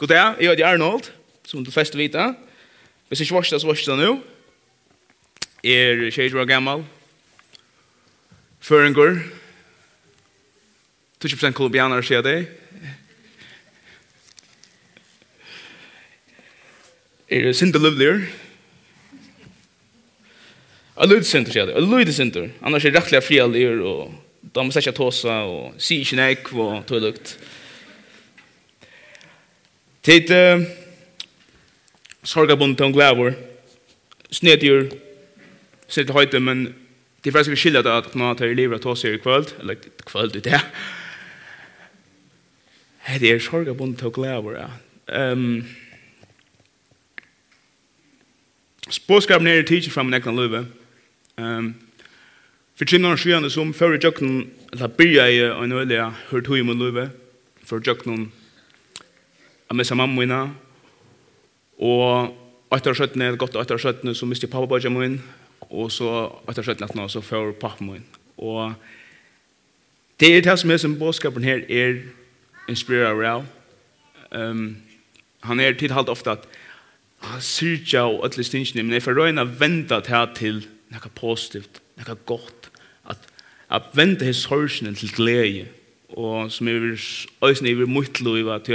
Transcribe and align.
God 0.00 0.08
dag, 0.08 0.38
jeg 0.40 0.48
heter 0.48 0.64
Arnold, 0.64 1.10
som 1.44 1.60
du 1.60 1.68
fleste 1.70 1.98
vita. 2.00 2.30
Hvis 3.08 3.20
jeg 3.20 3.26
ikke 3.26 3.34
varsta, 3.36 3.58
så 3.60 3.68
varsta 3.68 3.98
nå. 4.00 4.14
Jeg 5.60 6.06
Er 6.06 6.10
20 6.10 6.40
år 6.40 6.46
gammal. 6.48 6.86
Føringer. 8.60 9.20
20% 11.20 11.52
kolumbianer, 11.52 12.00
sier 12.00 12.24
jeg 12.24 12.48
Er 17.28 17.52
sinte 17.52 17.78
løvligere. 17.78 18.24
Jeg 21.00 21.08
lyder 21.08 21.22
sinter, 21.22 21.52
sier 21.52 21.66
jeg 21.66 21.74
Jeg 21.74 21.82
lyder 21.82 22.12
sinter. 22.12 22.48
Annars 22.62 22.84
er 22.84 22.96
rettelig 22.96 23.22
frialir, 23.22 23.84
og 23.84 24.14
da 24.54 24.62
må 24.62 24.72
jeg 24.72 24.80
ikke 24.80 24.96
tåsa, 24.96 25.42
og 25.44 25.74
si 25.76 26.00
ikke 26.00 26.16
nek, 26.16 26.52
og 26.52 26.86
tog 26.86 27.02
lukt. 27.02 27.36
Ja. 27.36 27.59
Tid 30.02 30.30
uh, 30.32 30.62
sorgabund 32.24 32.76
til 32.76 32.86
en 32.86 32.92
glæver, 32.92 33.34
snedjur, 34.32 34.86
sitt 35.88 36.06
til 36.06 36.16
høyte, 36.16 36.40
men 36.40 36.70
de 37.24 37.32
fleste 37.32 37.52
vil 37.52 37.60
skilja 37.60 37.82
det 37.84 37.92
at 37.92 38.14
nå 38.16 38.32
tar 38.34 38.48
i 38.48 38.56
livet 38.56 38.86
av 38.86 38.96
ta 38.96 39.08
i 39.08 39.20
kvöld, 39.20 39.52
eller 39.60 39.76
kvöld 40.08 40.36
ut, 40.36 40.44
det. 40.44 40.60
Det 43.20 43.30
er 43.30 43.38
sorgabund 43.38 43.96
til 43.96 44.06
en 44.06 44.12
glæver, 44.12 44.56
ja. 44.56 44.70
Um, 45.32 45.66
Spåskapen 48.90 49.46
er 49.46 49.60
i 49.60 49.66
tidsi 49.66 49.90
fram 49.90 50.08
i 50.08 50.16
nekna 50.16 50.32
løyve. 50.32 50.64
Um, 51.36 51.74
for 52.74 52.88
kynnar 52.88 53.20
skyane 53.20 53.50
som 53.50 53.74
fyrir 53.74 54.00
jøkken, 54.00 54.50
eller 54.72 54.88
byrja 54.88 55.26
i 55.28 55.40
en 55.64 55.72
øyla 55.72 56.10
hørt 56.30 56.46
hui 56.46 56.62
mot 56.62 56.76
løyve, 56.76 57.10
for 57.64 57.82
jøkken 57.86 58.32
Jeg 59.70 59.76
missa 59.76 59.94
mamma 59.94 60.18
mina. 60.18 60.38
Og 61.78 62.32
etter 62.74 62.96
skjøttene, 62.98 63.28
godt 63.38 63.54
etter 63.54 63.78
skjøttene, 63.78 64.16
så 64.18 64.26
miste 64.26 64.48
jeg 64.48 64.50
pappa 64.50 64.66
bare 64.66 64.90
min. 64.90 65.20
Og 65.70 65.92
så 65.94 66.24
etter 66.50 66.64
skjøttene 66.66 67.04
så 67.06 67.20
får 67.22 67.52
pappa 67.62 67.84
min. 67.86 68.02
Og 68.42 68.72
det 70.18 70.32
er 70.34 70.42
det 70.42 70.56
som 70.58 70.72
er 70.74 70.80
som 70.82 70.96
bådskapen 70.98 71.46
her 71.46 71.62
er 71.70 72.00
inspirerer 72.66 73.22
av. 73.28 73.44
Um, 74.34 74.82
han 75.46 75.62
er 75.62 75.78
tidhalt 75.78 76.10
ofte 76.10 76.34
at 76.34 76.48
han 77.22 77.40
syrja 77.40 78.08
og 78.08 78.24
alle 78.26 78.44
stingene, 78.44 78.82
men 78.82 78.96
jeg 78.96 79.04
får 79.04 79.20
røyna 79.20 79.44
venta 79.44 80.00
til 80.02 80.34
til 80.34 80.58
noe 80.90 81.12
positivt, 81.14 81.78
noe 81.94 82.16
godt. 82.26 82.72
At, 83.06 83.22
at 83.70 83.86
venta 83.94 84.26
his 84.26 84.42
sorgene 84.42 84.96
til 84.98 85.14
glede. 85.14 85.68
Og 86.18 86.50
som 86.50 86.66
er 86.66 86.82
vil 86.82 86.98
øyne 87.44 87.70
i 87.70 87.86
mitt 87.86 88.20
lov, 88.20 88.50
at 88.50 88.68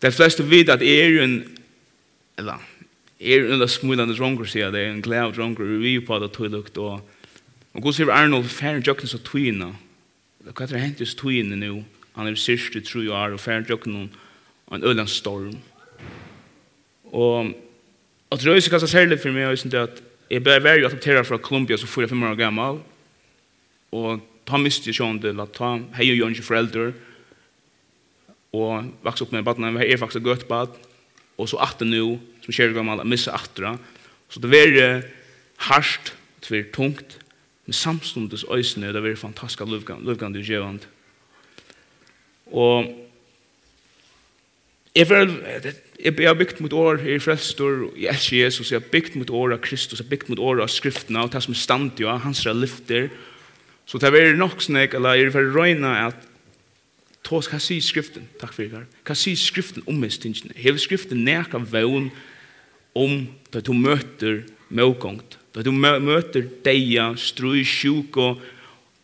De 0.00 0.10
fleste 0.12 0.44
vet 0.48 0.70
at 0.72 0.82
er 0.82 1.18
en, 1.20 1.34
eller, 2.40 2.62
er 3.20 3.50
en 3.52 3.68
smulande 3.68 4.16
dronker, 4.16 4.48
sier 4.48 4.72
det 4.72 4.84
er 4.86 4.94
en 4.94 5.02
glad 5.04 5.34
dronker, 5.36 5.68
vi 5.82 5.98
er 5.98 6.06
på 6.06 6.18
det 6.22 6.32
tøylukt, 6.36 6.78
og, 6.80 7.02
og 7.74 7.84
god 7.84 7.96
sier 7.96 8.12
Arnold, 8.14 8.48
færre 8.48 8.80
jokken 8.86 9.10
så 9.10 9.20
tøyene, 9.24 9.74
hva 10.46 10.64
er 10.64 10.72
det 10.72 10.80
hent 10.80 11.02
hos 11.04 11.16
tøyene 11.20 11.58
nå, 11.60 11.82
han 12.16 12.30
er 12.30 12.38
sørste 12.40 12.80
tru 12.84 13.04
år, 13.12 13.36
og 13.36 13.42
færre 13.42 13.68
jokken 13.68 14.06
og 14.70 14.78
en 14.78 14.86
øyland 14.86 15.10
storm. 15.10 15.58
Og, 17.10 17.52
og 18.30 18.38
det 18.38 18.46
er 18.46 18.54
også 18.54 18.72
kanskje 18.72 18.88
særlig 18.88 19.20
for 19.20 19.36
meg, 19.36 19.50
og 19.50 19.76
at 19.82 20.02
jeg 20.30 20.44
ble 20.46 20.56
veldig 20.62 20.88
adopteret 20.88 21.26
fra 21.26 21.38
Columbia, 21.42 21.76
så 21.76 21.90
4-5 21.90 22.24
år 22.30 22.40
gammel, 22.40 22.80
og 23.92 24.24
ta 24.46 24.58
miste 24.58 24.88
jeg 24.88 24.96
sånn 24.96 25.20
til 25.20 25.40
at 25.42 25.52
ta, 25.56 25.74
hei 25.98 26.08
og 26.12 26.20
gjør 26.20 26.36
ikke 26.36 26.46
foreldre, 26.46 26.84
og 26.88 27.09
og 28.56 28.90
vokste 29.04 29.26
opp 29.26 29.34
med 29.34 29.46
badna, 29.46 29.70
vi 29.76 29.86
er 29.86 30.00
faktisk 30.00 30.26
gøtt 30.26 30.48
bad, 30.50 30.74
og 31.38 31.48
så 31.48 31.60
atter 31.62 31.88
nå, 31.88 32.18
som 32.44 32.54
kjære 32.54 32.76
gammel, 32.76 33.02
missa 33.08 33.34
atter. 33.36 33.78
Så 34.30 34.42
det 34.42 34.54
er 34.58 34.78
uh, 34.78 35.10
harsht, 35.68 36.14
det 36.46 36.58
er 36.58 36.72
tungt, 36.74 37.18
men 37.66 37.76
samstundes 37.76 38.44
øysene, 38.50 38.92
det 38.92 39.04
er 39.04 39.20
fantastisk 39.20 39.62
lovgande 39.62 40.40
og 40.40 40.46
gjevand. 40.48 40.86
Og 42.50 42.90
jeg, 44.94 45.06
var, 45.06 45.30
jeg, 46.02 46.14
har 46.18 46.34
bygd 46.34 46.60
mot 46.60 46.72
år, 46.72 47.04
jeg 47.06 47.20
er 47.20 47.22
frelstor, 47.22 47.84
jeg 47.94 48.10
elsker 48.10 48.40
Jesus, 48.40 48.72
jeg 48.72 48.80
har 48.80 48.90
bygd 48.90 49.18
mot 49.20 49.30
år 49.30 49.54
av 49.54 49.60
Kristus, 49.62 50.00
jeg 50.00 50.08
har 50.08 50.10
bygd 50.10 50.32
mot 50.32 50.42
år 50.42 50.64
av 50.64 50.72
skriftene, 50.72 51.22
og 51.22 51.30
det 51.30 51.44
som 51.44 51.54
er 51.54 51.60
stand, 51.60 51.92
ja, 52.02 52.16
hans 52.24 52.42
er 52.42 52.58
lyfter. 52.58 53.06
Så 53.86 54.00
det 54.02 54.10
er 54.10 54.34
nok 54.38 54.58
snakk, 54.62 54.96
eller 54.98 55.14
jeg 55.14 55.30
er 55.30 55.36
for 55.36 55.54
røyna 55.54 55.94
at 56.08 56.26
Tås, 57.26 57.50
hva 57.50 57.60
sier 57.60 57.84
skriften? 57.84 58.28
Takk 58.40 58.54
for 58.56 58.64
dere. 58.64 58.86
Hva 59.06 59.16
sier 59.18 59.38
skriften 59.38 59.84
om 59.90 59.98
mest 60.00 60.22
tingene? 60.24 60.56
Hever 60.56 60.80
skriften 60.80 61.24
neka 61.26 61.60
vøvn 61.60 62.08
om 62.96 63.20
da 63.52 63.62
du 63.64 63.74
møter 63.76 64.42
møkongt? 64.70 65.40
da 65.54 65.64
du 65.66 65.72
møter 65.74 66.46
deia, 66.64 67.10
strui, 67.18 67.64
sjuk 67.66 68.18
og 68.20 68.42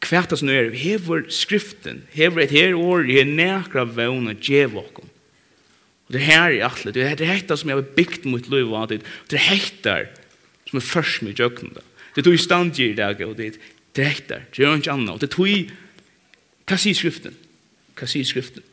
kvæta 0.04 0.38
som 0.38 0.50
er. 0.52 0.70
Hever 0.76 1.26
skriften, 1.32 2.04
hever 2.14 2.44
et 2.44 2.54
her 2.54 2.76
år, 2.78 3.06
hever 3.08 3.32
neka 3.32 3.86
vøvn 3.96 4.30
og 4.30 4.42
djevåkon. 4.42 5.10
Og 6.06 6.14
det 6.14 6.22
her 6.22 6.52
er 6.52 6.68
atle, 6.68 6.92
det 6.94 7.02
er 7.02 7.18
dette 7.18 7.56
som 7.58 7.72
jeg 7.72 7.80
har 7.80 7.94
bygd 7.96 8.28
mot 8.30 8.46
liv 8.52 8.70
og 8.70 8.92
det 8.92 9.00
er 9.00 9.08
dette 9.32 9.96
som 10.68 10.78
er 10.78 10.86
først 10.86 11.24
med 11.26 11.38
jøkken 11.38 11.74
da. 11.74 11.82
Det 12.14 12.22
er 12.22 12.28
tog 12.28 12.36
i 12.36 12.40
stand 12.42 12.78
i 12.80 12.92
dag, 12.96 13.18
og 13.26 13.34
det 13.36 13.46
er 13.46 13.58
dette, 13.98 14.38
det 14.54 14.62
er 14.62 14.78
ikke 14.78 14.92
annet, 14.92 15.10
og 15.10 15.20
det 15.20 15.26
er 15.28 15.34
tog, 15.34 15.74
hva 16.66 16.78
sier 16.78 16.96
skriften? 16.96 17.34
hva 17.96 18.08
sier 18.10 18.28
skriften. 18.28 18.64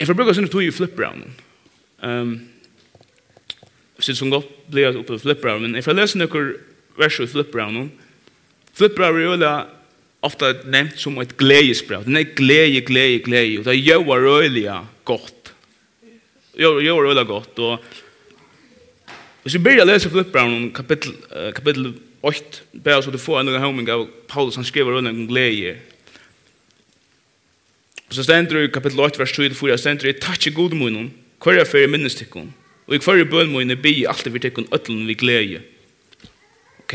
Jeg 0.00 0.08
får 0.08 0.18
bruke 0.18 0.34
sånne 0.34 0.50
tog 0.50 0.64
i 0.64 0.72
flipperen. 0.74 1.28
Um, 2.02 2.32
jeg 4.02 4.08
synes 4.08 4.18
som 4.18 4.32
godt 4.32 4.48
blir 4.66 4.88
jeg 4.88 4.98
oppe 4.98 5.14
i 5.14 5.22
flip-rounden, 5.22 5.70
men 5.70 5.78
jeg 5.78 5.86
får 5.86 5.94
lese 5.94 6.18
noen 6.18 6.48
vers 6.98 7.20
i 7.22 7.26
flip-rounden. 7.30 7.92
Er 8.82 9.18
jo 9.22 9.36
ofta 10.26 10.50
nevnt 10.66 10.98
som 10.98 11.20
et 11.22 11.36
gledesbrev. 11.38 12.02
Den 12.08 12.18
er 12.18 12.32
glede, 12.34 12.80
glede, 12.82 13.20
glede. 13.22 13.60
Og 13.60 13.68
det 13.68 13.76
er 13.78 14.02
røylig 14.02 14.66
godt. 15.04 15.52
Jo, 16.58 16.80
gjør 16.82 17.06
røylig 17.06 17.26
godt. 17.26 17.58
Og 17.58 17.78
hvis 19.44 19.54
vi 19.54 19.62
begynner 19.62 19.86
å 19.86 19.92
lese 19.92 20.10
Filippbraunen, 20.10 20.72
kapittel, 20.74 21.14
uh, 21.30 21.52
kapittel 21.54 21.92
8, 22.26 22.62
bare 22.82 23.02
så 23.02 23.14
du 23.14 23.22
får 23.22 23.40
en 23.40 23.54
gang 23.54 23.88
av 23.90 24.08
Paulus, 24.26 24.58
han 24.58 24.66
skriver 24.66 24.98
røylig 24.98 25.14
om 25.14 25.28
glede. 25.30 25.76
Og 28.12 28.16
så 28.16 28.22
stender 28.26 28.58
i 28.60 28.68
kapittel 28.68 29.00
8, 29.00 29.16
vers 29.18 29.32
24, 29.32 29.78
stender 29.80 30.10
i 30.10 30.12
Takk 30.20 30.46
i 30.46 30.50
god 30.52 30.74
munnen, 30.76 31.06
hver 31.40 31.62
er 31.62 31.64
fyrir 31.64 31.88
minnes 31.88 32.12
tikkun, 32.12 32.50
og 32.84 32.92
i 32.92 33.00
hver 33.00 33.22
er 33.22 33.30
bøn 33.30 33.48
munnen 33.48 33.80
bi 33.80 34.02
alt 34.04 34.28
vi 34.28 34.42
tikkun 34.44 34.68
ötlen 34.68 35.06
vi 35.08 35.16
glede. 35.16 35.62
Ok, 36.82 36.92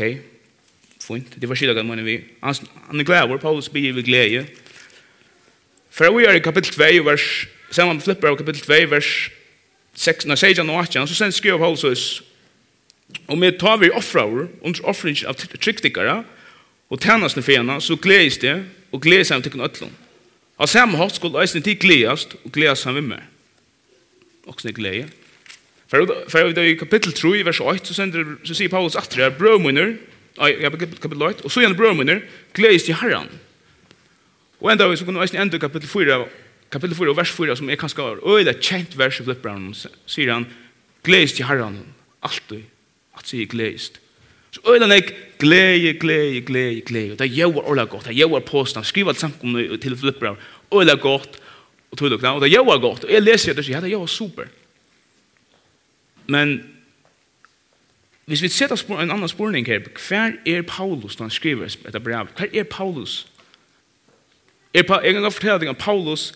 fint, 1.02 1.34
det 1.34 1.50
var 1.50 1.58
skidagan 1.58 1.90
munnen 1.90 2.06
vi. 2.06 2.20
Han 2.38 3.02
er 3.02 3.10
glæver, 3.10 3.42
Paulus 3.42 3.66
bi 3.66 3.90
vi 3.90 4.06
glede. 4.06 4.46
For 5.90 6.14
vi 6.14 6.30
er 6.30 6.38
i 6.38 6.46
kapittel 6.46 6.78
2, 6.78 7.10
vers, 7.10 7.28
saman 7.74 7.98
flipper 7.98 8.30
av 8.30 8.38
kapittel 8.38 8.62
2, 8.62 8.82
vers 8.94 9.12
6, 9.98 10.30
når 10.30 10.38
sier 10.38 10.62
han 10.62 10.70
og 10.70 10.84
18, 10.86 11.10
så 11.10 11.18
stender 11.18 11.40
skriver 11.42 11.58
Paulus 11.58 11.82
oss, 11.82 12.08
og 13.26 13.42
med 13.42 13.58
tar 13.58 13.82
vi 13.82 13.90
offraver, 13.90 14.52
under 14.62 14.86
offring 14.86 15.18
av 15.26 15.34
tryktikere, 15.34 16.20
og 16.86 17.00
tænasne 17.02 17.42
fjena, 17.42 17.82
så 17.82 17.98
gledes 17.98 18.38
det, 18.38 18.60
og 18.92 19.02
gledes 19.02 19.34
han 19.34 19.42
tikkun 19.42 19.66
ötlen. 19.66 20.04
Av 20.58 20.66
samme 20.66 20.98
hatt 20.98 21.14
skulle 21.14 21.38
eisen 21.42 21.62
tid 21.62 21.78
gledast, 21.82 22.34
og 22.42 22.52
gledast 22.54 22.82
sammen 22.82 23.06
med 23.06 23.18
meg. 23.18 23.26
Også 24.50 24.70
en 24.70 24.74
glede. 24.74 25.08
For 25.88 26.60
i 26.60 26.74
kapittel 26.76 27.14
3, 27.16 27.44
vers 27.46 27.60
8, 27.60 27.86
så, 27.86 27.94
sender, 27.96 28.34
så 28.44 28.56
sier 28.56 28.72
Paulus 28.72 28.96
atre 28.98 29.30
her, 29.30 29.94
ja, 30.60 30.70
kapittel 30.70 31.22
8, 31.22 31.44
og 31.44 31.50
så 31.50 31.62
igjen 31.62 31.76
brømunner, 31.78 32.20
gledast 32.54 32.90
i 32.90 32.96
herran. 32.96 33.30
Og 34.60 34.72
enda 34.72 34.90
så 34.96 35.06
kunne 35.06 35.22
eisen 35.22 35.40
enda 35.40 35.58
kapittel 35.62 35.88
4, 35.88 36.18
kapittel 36.74 36.96
4 36.98 37.14
og 37.14 37.16
vers 37.16 37.32
4, 37.32 37.56
som 37.56 37.70
er 37.70 37.80
kanskje 37.80 38.08
øyla 38.26 38.54
kjent 38.58 38.98
vers 38.98 39.20
i 39.20 39.24
flipper, 39.24 39.62
sier 40.06 40.34
han, 40.34 40.48
gledast 41.06 41.40
i 41.40 41.46
herran, 41.46 41.80
alltid, 42.22 42.66
at 43.16 43.30
sier 43.30 43.48
gledast. 43.48 44.02
Så 44.50 44.60
øyla 44.72 44.86
nek, 44.86 45.38
glede, 45.38 45.94
glede, 45.94 46.40
glede, 46.40 46.80
glede. 46.80 47.10
Det 47.10 47.20
er 47.20 47.24
jævlar 47.24 47.68
orla 47.68 47.84
godt, 47.84 48.04
det 48.04 48.10
er 48.10 48.14
jævlar 48.14 48.40
påstand. 48.40 48.84
Skriv 48.84 49.08
alt 49.08 49.20
samkomne 49.20 49.76
til 49.76 49.96
Filipper, 49.96 50.34
øyla 50.74 50.94
godt, 50.94 51.40
og 51.90 51.98
tog 51.98 52.10
lukna, 52.10 52.34
og 52.34 52.40
det 52.40 52.46
er 52.46 52.52
jævlar 52.58 52.78
godt. 52.78 53.04
Og 53.04 53.12
jeg 53.12 53.22
leser 53.22 53.52
det, 53.52 53.68
ja, 53.68 53.76
det 53.76 53.84
er 53.84 53.88
jævlar 53.88 54.06
super. 54.06 54.44
Men, 56.26 56.70
hvis 58.24 58.42
vi 58.42 58.48
setter 58.48 58.76
spor, 58.76 59.00
en 59.00 59.10
annan 59.10 59.28
spurning 59.28 59.66
her, 59.66 59.80
hver 60.08 60.32
er 60.46 60.62
Paulus 60.62 61.18
når 61.18 61.24
han 61.24 61.30
skriver 61.30 61.64
etter 61.64 61.98
brev? 61.98 62.28
Hver 62.36 62.46
er 62.54 62.62
Paulus? 62.62 63.26
Er 64.74 64.82
pa, 64.82 65.00
jeg 65.04 65.12
kan 65.12 65.22
godt 65.22 65.34
fortelle 65.34 65.60
deg 65.60 65.68
om 65.68 65.74
Paulus, 65.74 66.34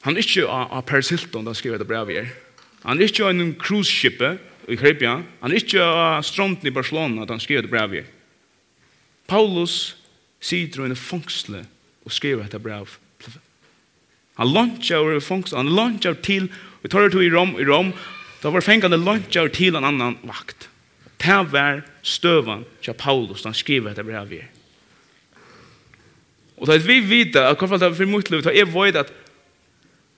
han 0.00 0.16
er 0.16 0.22
ikke 0.22 0.46
av, 0.48 0.82
Paris 0.86 1.10
Hilton, 1.12 1.44
da 1.44 1.52
han 1.52 1.58
skriver 1.58 1.76
etter 1.76 1.88
brev 1.88 2.08
her. 2.08 2.30
Han 2.86 2.96
er 2.96 3.10
ikke 3.10 3.26
av 3.26 3.34
en 3.34 3.52
cruise-skipet, 3.60 4.38
i 4.68 4.76
Kribia. 4.76 5.20
Han 5.40 5.52
er 5.52 5.60
ikke 5.62 5.84
av 5.84 6.24
stronten 6.26 6.68
i 6.68 6.74
Barcelona 6.74 7.24
at 7.24 7.32
han 7.32 7.42
skriver 7.42 7.66
det 7.66 7.72
brevet. 7.72 8.16
Paulus 9.30 9.94
sitter 10.42 10.84
i 10.84 10.90
en 10.90 10.98
fangsle 10.98 11.64
og 12.06 12.14
skriver 12.14 12.46
dette 12.46 12.60
brev. 12.62 12.96
Han 14.40 14.52
luncher 14.54 14.98
over 14.98 15.20
fangsle, 15.22 15.60
han 15.60 15.70
luncher 15.76 16.16
til, 16.24 16.48
vi 16.82 16.88
tar 16.88 17.04
det 17.04 17.12
til 17.14 17.26
i 17.26 17.32
Rom, 17.32 17.54
i 17.60 17.66
Rom, 17.68 17.92
da 18.40 18.50
var 18.50 18.64
fengende 18.64 18.98
luncher 18.98 19.50
til 19.52 19.76
en 19.76 19.84
annan 19.84 20.16
vakt. 20.24 20.68
Det 21.20 21.42
var 21.52 21.82
støvan 22.02 22.64
til 22.82 22.96
Paulus, 22.96 23.44
han 23.44 23.54
skriver 23.54 23.92
dette 23.92 24.06
brevet. 24.06 24.48
Og 26.60 26.68
da 26.68 26.76
vi 26.80 26.98
vet 27.04 27.36
at 27.40 27.60
hva 27.60 27.76
det 27.76 27.88
er 27.88 27.96
for 27.96 28.08
mye 28.08 28.32
liv, 28.32 28.42
da 28.44 28.52
er 28.52 28.68
vi 28.68 28.96
at 28.96 29.12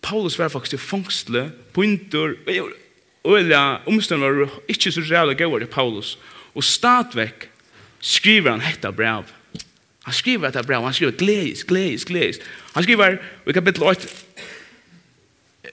Paulus 0.02 0.38
var 0.38 0.50
faktisk 0.50 0.78
i 0.78 0.82
fangsle, 0.82 1.44
på 1.74 1.84
inter, 1.86 2.34
øyla 3.26 3.80
omstående 3.86 4.26
var 4.26 4.50
ikke 4.68 4.92
så 4.92 5.00
reale 5.00 5.34
gøy 5.34 5.58
til 5.58 5.66
Paulus. 5.66 6.18
Og 6.54 6.64
stadvekk 6.64 7.48
skriver 8.00 8.50
han 8.50 8.60
hetta 8.60 8.90
brev. 8.90 9.24
Han 10.04 10.14
skriver 10.14 10.50
hetta 10.50 10.62
brev, 10.62 10.82
han 10.82 10.94
skriver 10.94 11.12
gledes, 11.12 11.64
gledes, 11.64 12.04
gledes. 12.04 12.38
Han 12.74 12.82
skriver 12.82 13.16
i 13.46 13.52
kapittel 13.52 13.82
8, 13.82 14.08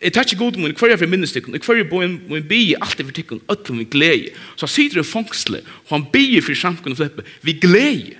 Jeg 0.02 0.14
tar 0.14 0.24
ikke 0.24 0.38
god 0.38 0.58
mun, 0.58 0.72
hver 0.80 0.88
jeg 0.94 1.00
for 1.00 1.10
minnestikken, 1.10 1.56
hver 1.58 1.76
jeg 1.76 2.20
mun 2.30 2.44
bie, 2.48 2.78
alt 2.82 3.00
er 3.00 3.04
for 3.04 3.12
tikkun, 3.12 3.42
ötlum 3.52 3.80
vi 3.82 3.84
glede. 3.84 4.30
Så 4.56 4.66
han 4.66 4.72
sitter 4.72 5.02
i 5.02 5.04
fangsle, 5.04 5.64
og 5.90 5.96
han 5.98 6.06
bie 6.14 6.42
for 6.42 6.56
samkunn 6.56 6.94
og 6.94 6.98
flippe, 6.98 7.26
vi 7.42 7.54
glede. 7.54 8.16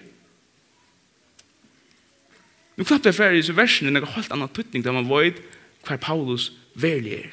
Nu 2.76 2.84
klapper 2.84 3.12
jeg 3.12 3.16
ferdig 3.16 3.50
i 3.50 3.56
versen, 3.56 3.88
en 3.88 4.06
helt 4.06 4.32
annan 4.32 4.50
tuttning, 4.50 4.84
der 4.84 4.92
man 4.92 5.08
vet 5.08 5.40
hver 5.88 5.98
Paulus 5.98 6.52
verlig 6.76 7.14
er. 7.14 7.32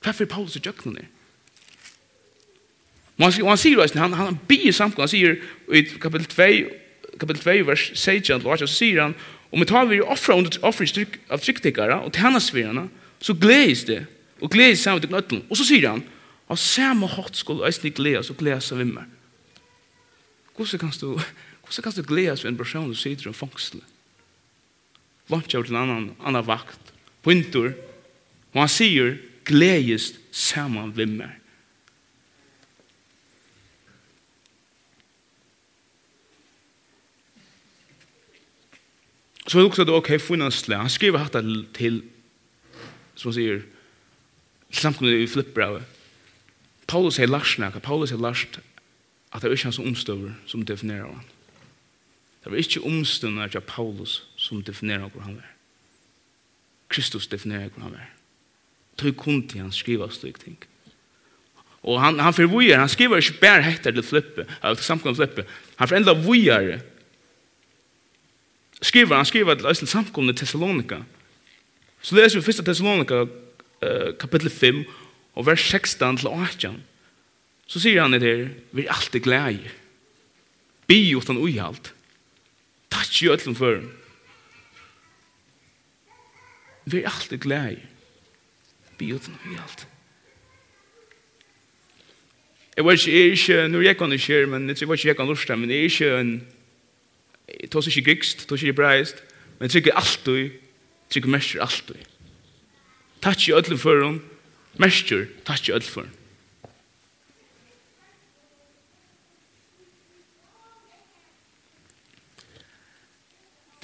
Hva 0.00 0.12
er 0.12 0.30
Paulus 0.30 0.56
i 0.56 0.62
djøkkenen 0.64 1.02
er? 1.02 1.08
Og 3.20 3.26
han, 3.26 3.48
han 3.52 3.60
sier 3.60 3.98
han, 4.00 4.14
han 4.16 4.38
bier 4.48 4.72
samkommet, 4.72 5.10
han 5.10 5.12
sier 5.12 5.36
i 5.76 5.82
kapitel 6.00 6.24
2, 6.30 6.46
kapitel 7.20 7.42
2, 7.42 7.56
vers 7.68 7.90
16, 7.92 8.46
så 8.62 8.68
sier 8.70 9.02
han, 9.02 9.14
om 9.52 9.60
vi 9.60 9.68
tar 9.68 9.90
vi 9.90 10.00
offra 10.00 10.38
under 10.38 10.56
offringstrykk 10.64 11.18
av 11.28 11.42
trykktikkere 11.44 11.98
og 12.06 12.16
tjennesvirene, 12.16 12.86
så 13.20 13.36
gledes 13.36 13.84
det, 13.84 14.04
og 14.40 14.52
gledes 14.54 14.80
sammen 14.80 15.02
til 15.02 15.10
knøttelen. 15.10 15.44
Og 15.50 15.60
så 15.60 15.66
sier 15.68 15.90
han, 15.90 16.04
av 16.50 16.58
samme 16.58 17.10
hatt 17.12 17.36
skulle 17.36 17.66
eisen 17.68 17.92
gledes 17.94 18.30
og 18.32 18.40
gledes 18.40 18.70
av 18.72 18.80
vimmer. 18.80 19.04
Hvordan 20.56 20.86
kan 20.86 20.94
du, 20.96 21.20
hvordan 21.66 21.84
kan 21.84 21.96
du 21.98 22.02
gledes 22.06 22.44
ved 22.44 22.54
en 22.54 22.60
person 22.62 22.88
som 22.88 23.02
sitter 23.02 23.28
i 23.28 23.34
en 23.34 23.36
fangsel? 23.36 23.82
Vant 25.30 25.52
jeg 25.52 25.66
til 25.66 25.76
en 25.76 25.82
annen, 25.82 26.08
annen 26.24 26.46
vakt, 26.46 26.94
på 27.20 27.34
intur, 27.34 27.74
og 28.54 28.62
han 28.64 28.72
sier, 28.72 29.18
gledjist 29.50 30.20
saman 30.32 30.94
vi 30.96 31.06
meg. 31.10 31.36
Så 39.50 39.58
jeg 39.58 39.66
lukte 39.66 39.82
at, 39.82 39.90
ok, 39.90 40.12
funnet. 40.22 40.54
Han 40.70 40.90
skriver 40.92 41.18
hatt 41.18 41.34
til, 41.74 42.04
som 43.18 43.32
han 43.32 43.34
sier, 43.34 43.62
samtidig 44.70 45.24
i 45.24 45.30
flippbrevet. 45.30 45.82
Paulus 46.86 47.18
er 47.18 47.26
larsnaka. 47.26 47.82
Paulus 47.82 48.14
er 48.14 48.22
larsnaka 48.22 48.62
at 49.30 49.42
det 49.42 49.48
er 49.48 49.54
ikke 49.54 49.64
hans 49.64 49.78
omstøver 49.78 50.32
som 50.46 50.64
definerer 50.66 51.06
han. 51.06 51.26
Det 52.44 52.50
var 52.50 52.58
ikke 52.58 52.82
omstøvene 52.82 53.46
av 53.46 53.60
Paulus 53.66 54.24
som 54.36 54.62
definerer 54.62 55.10
hvor 55.12 55.22
han 55.22 55.36
er. 55.38 55.52
Kristus 56.88 57.28
definerer 57.30 57.68
hvor 57.68 57.82
han 57.86 57.94
er 57.94 58.08
tog 59.00 59.16
kunde 59.18 59.58
han 59.60 59.72
skriva 59.74 60.08
slik 60.12 60.38
ting. 60.42 60.58
Og 61.82 62.00
han, 62.02 62.20
han 62.20 62.34
fyrir 62.36 62.76
han 62.76 62.88
skriver 62.92 63.22
ikke 63.22 63.40
bare 63.40 63.64
hektar 63.64 63.96
til 63.96 64.04
flippe, 64.04 64.44
eller 64.62 64.76
til 64.76 64.84
samkommet 64.84 65.16
flippe, 65.16 65.46
han 65.76 65.88
fyrir 65.88 66.02
enda 66.02 66.12
vujare. 66.12 66.80
Skriver, 68.82 69.16
han 69.16 69.28
skriver 69.28 69.54
til 69.54 69.68
Øsland 69.68 69.88
samkommet 69.88 70.36
Thessalonika. 70.36 71.02
Så 72.02 72.16
leser 72.16 72.40
vi 72.40 72.50
1. 72.50 72.64
Thessalonika, 72.64 73.22
uh, 73.24 74.10
kapittel 74.20 74.50
5, 74.50 74.84
og 75.34 75.46
vers 75.46 75.60
16 75.60 76.16
til 76.16 76.28
18. 76.28 76.82
Så 77.66 77.80
sier 77.80 78.02
han 78.02 78.16
i 78.16 78.20
det, 78.20 78.50
vi 78.72 78.84
er 78.84 78.92
alltid 78.92 79.20
glede. 79.24 79.70
Bi 80.88 81.14
utan 81.14 81.38
uihalt. 81.38 81.92
Takk 82.90 83.22
i 83.22 83.28
ötlum 83.30 83.54
for. 83.54 83.84
Vi 86.90 87.02
er 87.02 87.12
alltid 87.12 87.38
glede 87.38 87.89
beautiful 89.00 89.34
helt. 89.48 89.86
Jeg 92.76 92.84
vet 92.86 93.00
ikke, 93.00 93.12
jeg 93.12 93.26
er 93.26 93.32
ikke, 93.32 93.68
nå 93.68 93.80
er 93.80 93.88
jeg 93.88 93.96
kan 93.98 94.12
ikke, 94.12 94.46
men 94.46 94.68
jeg 94.68 94.88
vet 94.88 94.98
ikke, 94.98 95.08
jeg 95.08 95.16
kan 95.16 95.28
lusta, 95.28 95.56
men 95.56 95.70
jeg 95.70 95.78
er 95.78 95.88
ikke 95.90 96.12
en, 96.20 96.30
jeg 97.48 97.70
tar 97.72 97.88
ikke 97.88 98.06
gikst, 98.12 98.46
tar 98.48 98.60
ikke 98.60 98.76
breist, 98.78 99.24
men 99.58 99.66
jeg 99.68 99.74
trykker 99.74 99.98
alltid, 100.00 100.54
trykker 101.10 101.34
mestrer 101.34 101.66
alltid. 101.66 102.06
Takk 103.20 103.48
i 103.48 103.52
ødelen 103.52 103.78
for 103.78 104.04
henne, 104.04 104.22
mestrer, 104.80 105.26
takk 105.44 105.68
i 105.68 105.74
ødelen 105.76 105.92
for 105.92 106.06
henne. 106.06 106.19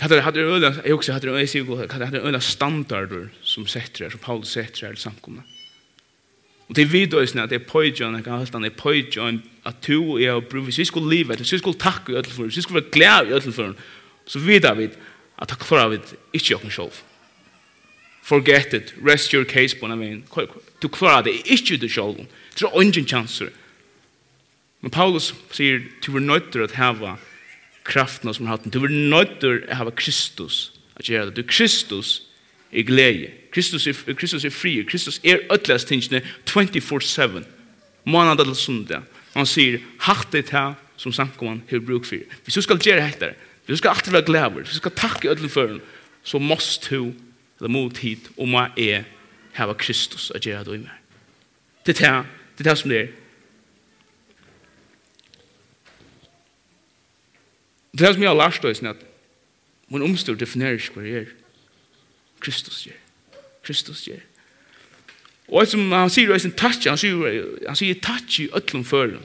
hade 0.09 0.21
hade 0.21 0.41
öla 0.41 0.75
jag 0.85 0.95
också 0.95 1.13
hade 1.13 1.41
jag 1.41 1.49
ser 1.49 1.93
hade 1.93 2.05
hade 2.05 2.21
öla 2.21 2.41
standarder 2.41 3.29
som 3.43 3.67
sätter 3.67 4.11
som 4.11 4.19
Paulus 4.19 4.51
sätter 4.51 4.91
det 4.91 4.97
samkomna. 4.97 5.43
Och 6.67 6.75
det 6.75 6.85
vid 6.85 7.11
då 7.11 7.19
är 7.19 7.27
snart 7.27 7.51
det 7.51 7.59
pojon 7.59 8.15
jag 8.15 8.25
kan 8.25 8.33
hålla 8.39 8.59
det 8.59 8.71
pojon 8.71 9.43
att 9.63 9.83
to 9.83 10.21
är 10.21 10.35
och 10.35 10.49
prova 10.49 10.71
vi 10.77 10.85
skulle 10.85 11.15
leva 11.15 11.37
det 11.37 11.53
vi 11.53 11.59
skulle 11.59 11.75
tacka 11.75 12.13
öll 12.13 12.25
för 12.25 12.43
vi 12.43 12.63
skulle 12.63 12.81
vara 12.81 12.91
glad 12.91 13.29
i 13.29 13.33
öll 13.33 13.53
för 13.53 13.75
så 14.27 14.39
vidare 14.39 14.75
vid 14.75 14.91
att 15.37 15.49
tack 15.49 15.65
för 15.65 15.89
vid 15.89 16.01
inte 16.33 16.53
jag 16.53 16.61
själv. 16.73 16.91
Forget 18.23 18.75
it 18.75 18.95
rest 19.05 19.35
your 19.35 19.45
case 19.45 19.77
på 19.77 19.89
men 19.89 20.25
du 20.81 20.89
klarar 20.89 21.23
det 21.23 21.51
inte 21.51 21.77
du 21.77 21.89
själv. 21.89 22.27
Det 22.59 22.65
är 22.65 22.83
ingen 22.83 23.07
chanser. 23.07 23.51
Men 24.81 24.91
Paulus 24.91 25.35
säger 25.51 25.89
du 26.07 26.17
är 26.17 26.21
nöjd 26.21 26.57
att 26.57 26.73
hava 26.73 27.17
kraften 27.87 28.35
som 28.35 28.47
hatten. 28.47 28.71
Du 28.71 28.85
er 28.85 28.93
nødt 28.93 29.39
til 29.41 29.61
å 29.61 29.77
hava 29.79 29.93
Kristus 29.95 30.73
at 30.97 31.09
gjøre 31.11 31.31
det. 31.31 31.37
Du 31.37 31.49
Kristus 31.49 32.23
er 32.73 32.87
glede. 32.87 33.31
Kristus 33.55 33.87
er, 33.87 33.97
Kristus 34.15 34.45
er 34.45 34.55
fri. 34.55 34.81
Kristus 34.89 35.21
er 35.25 35.45
ødeles 35.53 35.87
tingene 35.89 36.23
24-7. 36.49 37.45
Månad 38.07 38.41
eller 38.43 38.55
sundag. 38.55 39.07
Han 39.35 39.49
sier, 39.49 39.81
hatt 40.07 40.33
det 40.33 40.49
her 40.51 40.75
som 40.97 41.13
samkomman 41.13 41.63
har 41.71 41.83
bruk 41.85 42.07
for. 42.09 42.23
Hvis 42.45 42.57
du 42.57 42.65
skal 42.65 42.81
gjøre 42.81 43.05
dette, 43.05 43.35
hvis 43.67 43.77
du 43.77 43.83
skal 43.83 43.97
alltid 43.97 44.13
være 44.13 44.29
glede, 44.29 44.63
hvis 44.63 44.77
du 44.77 44.81
skal 44.81 44.97
takke 44.97 45.31
ødelen 45.31 45.53
for 45.53 45.67
den, 45.67 45.81
så 46.23 46.39
måst 46.39 46.89
du, 46.91 47.13
eller 47.59 47.73
mot 47.73 47.99
hit, 47.99 48.31
om 48.39 48.55
jeg 48.55 48.89
er 48.91 49.05
hava 49.57 49.75
Kristus 49.79 50.31
at 50.35 50.47
gjøre 50.47 50.65
det 50.65 50.75
i 50.75 50.83
meg. 50.85 51.03
Det 51.87 52.01
er 52.01 52.03
det, 52.03 52.27
det 52.59 52.67
er 52.67 52.71
det 52.71 52.79
som 52.79 52.91
det 52.91 53.01
er 53.01 53.13
Det 57.97 58.09
er 58.09 58.13
som 58.13 58.23
jeg 58.23 58.29
har 58.31 58.37
lært 58.37 58.65
oss, 58.65 58.83
at 58.83 59.05
min 59.89 60.03
omstår 60.05 60.37
definerer 60.37 60.77
ikke 60.77 60.99
hva 60.99 61.05
det 61.05 61.19
er. 61.23 61.29
Kristus 62.43 62.83
gjør. 62.85 62.99
Kristus 63.65 64.03
gjør. 64.05 64.25
Og 65.49 65.69
som 65.71 65.93
han 65.95 66.11
sier, 66.11 66.33
han 66.35 66.43
sier, 66.43 66.91
han 66.91 66.99
sier, 67.01 67.47
han 67.69 67.79
sier, 67.79 68.01
touch 68.03 68.41
i 68.43 68.49
øtlom 68.57 68.85
føren. 68.85 69.23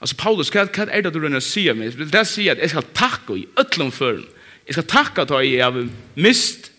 Altså, 0.00 0.16
Paulus, 0.18 0.50
hva, 0.52 0.66
hva 0.66 0.88
er 0.90 1.04
det 1.04 1.12
du 1.14 1.20
rønner 1.20 1.40
å 1.40 1.44
si 1.44 1.66
av 1.70 1.76
meg? 1.78 1.94
Det 1.96 2.16
er 2.16 2.24
å 2.24 2.28
si 2.28 2.48
at 2.52 2.60
jeg 2.60 2.72
skal 2.72 2.88
takke 2.96 3.38
i 3.38 3.46
øtlom 3.60 3.92
føren. 3.94 4.24
Jeg 4.66 4.78
skal 4.78 4.88
takke 4.90 5.24
at 5.24 5.34
jeg 5.46 5.62
har 5.62 5.76
mist, 6.16 6.70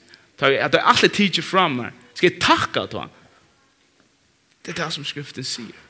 at 0.41 0.73
jeg 0.75 0.83
alltid 0.83 1.15
tidser 1.15 1.45
fram 1.45 1.79
her. 1.85 1.93
Skal 2.17 2.31
jeg 2.31 2.41
takke 2.43 2.83
at 2.83 2.97
jeg? 2.97 3.13
Det 4.65 4.73
er 4.73 4.81
det 4.83 4.93
som 4.93 5.05
skriften 5.07 5.45
sier. 5.47 5.85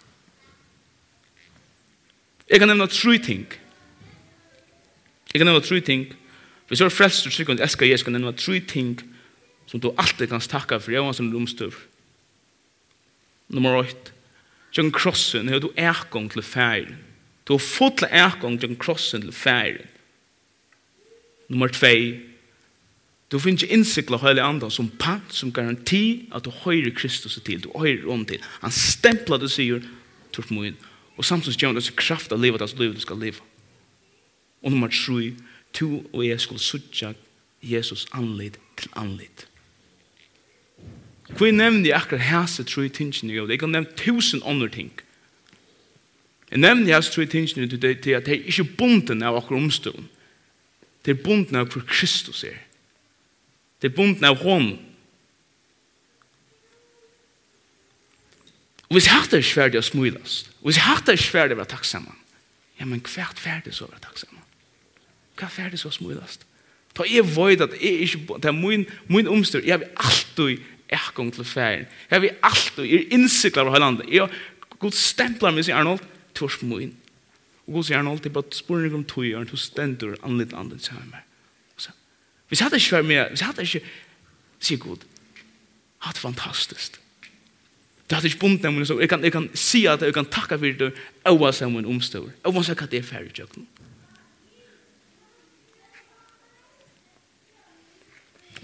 Jeg 2.47 2.61
kan 2.61 2.69
nevne 2.69 2.87
tre 2.91 3.17
ting. 3.19 3.47
Det 3.49 3.66
Jeg 5.33 5.39
kan 5.39 5.47
nevne 5.49 5.63
tre 5.63 5.81
ting. 5.81 6.07
Hvis 6.67 6.79
du 6.79 6.85
er 6.85 6.93
frelst 6.93 7.27
og 7.27 7.33
tryggvand 7.33 7.63
elsker 7.63 7.87
Jesus, 7.87 8.03
kan 8.03 8.15
jeg 8.15 8.23
nevne 8.23 8.37
tre 8.37 8.59
ting 8.59 8.97
som 9.67 9.79
du 9.83 9.91
alltid 9.97 10.29
kan 10.31 10.43
takke 10.43 10.79
for 10.79 10.91
jeg 10.91 11.03
var 11.03 11.15
som 11.15 11.31
romstøv. 11.33 11.75
Nummer 13.49 13.83
8. 13.83 14.13
Tjøkken 14.75 14.91
krossen, 14.91 15.47
har 15.49 15.59
du 15.63 15.69
ekong 15.79 16.31
til 16.31 16.43
færen. 16.43 16.97
Du 17.47 17.55
har 17.55 17.63
fått 17.63 18.01
til 18.01 18.11
ekong 18.11 18.59
tjøkken 18.59 18.79
krossen 18.79 19.23
til 19.23 19.35
færen. 19.35 19.87
Nummer 21.47 21.71
2. 21.71 21.93
Du 23.31 23.39
finner 23.39 23.59
ikke 23.59 23.73
innsikt 23.75 24.07
innsikla 24.07 24.19
høylig 24.23 24.43
andre 24.43 24.69
som 24.71 24.87
pant, 24.99 25.33
som 25.35 25.51
garanti 25.51 26.29
at 26.35 26.45
du 26.45 26.51
høyre 26.63 26.93
Kristus 26.95 27.39
til, 27.43 27.63
du 27.63 27.71
høyre 27.75 28.07
om 28.11 28.23
til. 28.25 28.43
Han 28.61 28.71
stempler 28.71 29.39
det 29.41 29.51
sier, 29.51 29.83
torfmoen. 30.31 30.77
Og 31.17 31.25
samtidig 31.25 31.57
gjør 31.59 31.73
han 31.73 31.79
disse 31.79 31.95
kraft 31.97 32.31
av 32.31 32.39
livet, 32.39 32.61
altså 32.61 32.79
livet 32.79 32.95
du 32.95 33.03
skal 33.03 33.19
leve. 33.19 33.43
Og 34.67 34.71
nummer 34.71 34.87
3, 34.91 35.31
to 35.73 36.09
og 36.13 36.25
jeg 36.27 36.41
skulle 36.43 36.59
suttja 36.59 37.13
Jesus 37.63 38.03
anlit 38.11 38.57
til 38.77 38.89
anlit. 38.99 39.45
Hvor 41.29 41.51
nevner 41.51 41.87
jeg 41.87 41.95
akkurat 41.95 42.21
hæse 42.27 42.63
tru 42.63 42.87
tingene 42.87 43.31
jeg 43.31 43.37
gjør? 43.39 43.47
Jeg 43.47 43.59
kan 43.59 43.71
nevne 43.71 43.95
tusen 43.95 44.41
andre 44.45 44.67
ting. 44.69 44.91
Jeg 46.51 46.59
nevner 46.59 46.95
hæse 46.95 47.11
tru 47.11 47.23
tingene 47.25 47.69
til 47.95 48.11
at 48.11 48.27
jeg 48.27 48.43
ikke 48.43 48.61
er 48.61 48.75
bunden 48.77 49.23
av 49.23 49.37
akkurat 49.39 49.63
omstånd. 49.63 50.09
Det 51.05 51.15
er 51.15 51.23
bunden 51.23 51.55
av 51.55 51.71
hvor 51.71 51.85
Kristus 51.87 52.43
er. 52.43 52.59
Det 53.81 53.91
er 53.91 53.95
bunden 53.95 54.25
av 54.27 54.35
honom. 54.43 54.79
Og 58.89 58.99
hvis 58.99 59.07
hatt 59.11 59.31
er 59.33 59.43
sverdig 59.43 59.79
å 59.79 59.83
smulast, 59.83 60.51
og 60.59 60.71
hvis 60.71 60.83
hatt 60.83 61.07
er 61.07 61.19
sverdig 61.19 61.55
å 61.55 61.61
være 61.61 61.71
takksamman, 61.75 62.19
ja, 62.79 62.85
men 62.85 62.99
hvert 63.03 63.39
ferdig 63.39 63.73
så 63.75 63.87
være 63.87 64.03
takksamman 64.03 64.46
hva 65.37 65.49
er 65.63 65.73
det 65.73 65.79
så 65.81 65.91
smulast? 65.93 66.45
Ta 66.97 67.05
jeg 67.05 67.25
vøyd 67.29 67.61
at 67.61 67.75
jeg 67.77 68.07
ikke, 68.07 68.39
det 68.41 68.49
er 68.49 68.55
min, 68.57 68.87
min 69.07 69.27
omstyr, 69.29 69.61
jeg 69.65 69.79
vil 69.79 69.89
alltid 69.97 70.63
ekong 70.89 71.33
til 71.35 71.45
ferien. 71.45 71.85
Jeg 72.11 72.21
vil 72.21 72.37
alltid, 72.43 72.83
jeg 72.83 73.03
er 73.03 73.17
innsiklet 73.17 73.65
av 73.65 73.73
hele 73.73 73.83
landet. 73.85 74.09
Jeg, 74.11 74.29
god 74.79 74.95
stemplar 74.95 75.53
meg, 75.53 75.67
sier 75.67 75.77
Arnold, 75.77 76.01
tvers 76.37 76.61
min. 76.63 76.95
Og 77.67 77.77
god 77.77 77.87
sier 77.87 77.99
Arnold, 77.99 78.23
det 78.23 78.31
er 78.31 78.37
bare 78.39 78.55
spurning 78.55 78.95
om 78.95 79.05
tog, 79.05 79.27
og 79.35 79.49
du 79.51 79.57
stendur 79.59 80.15
anlitt 80.23 80.55
andet 80.57 80.85
sammen 80.85 81.11
med. 81.11 81.23
Hvis 82.47 82.61
jeg 82.61 82.65
hadde 82.65 82.79
ikke 82.79 82.95
vært 82.95 83.05
med, 83.05 83.29
hvis 83.29 83.41
jeg 83.43 83.49
hadde 83.49 83.65
ikke, 83.67 83.81
sier 84.63 84.79
Gud, 84.79 85.01
hatt 86.05 86.19
fantastisk. 86.21 86.95
Det 88.07 88.15
hadde 88.15 88.29
ikke 88.31 88.39
bundet 88.39 88.63
dem, 88.63 88.99
jeg 89.01 89.09
kan, 89.11 89.23
jeg 89.23 89.33
kan 89.35 89.49
si 89.53 89.83
at 89.85 90.01
jeg 90.01 90.15
kan 90.15 90.29
takka 90.31 90.55
for 90.55 90.79
det, 90.79 90.93
og 91.27 91.41
hva 91.41 91.51
som 91.51 91.75
en 91.75 91.89
omstår, 91.91 92.29
og 92.43 92.53
hva 92.55 92.63
som 92.63 92.71
jeg 92.71 92.79
kan 92.79 92.91
det 92.91 93.01
er 93.01 93.09
ferdig, 93.09 93.49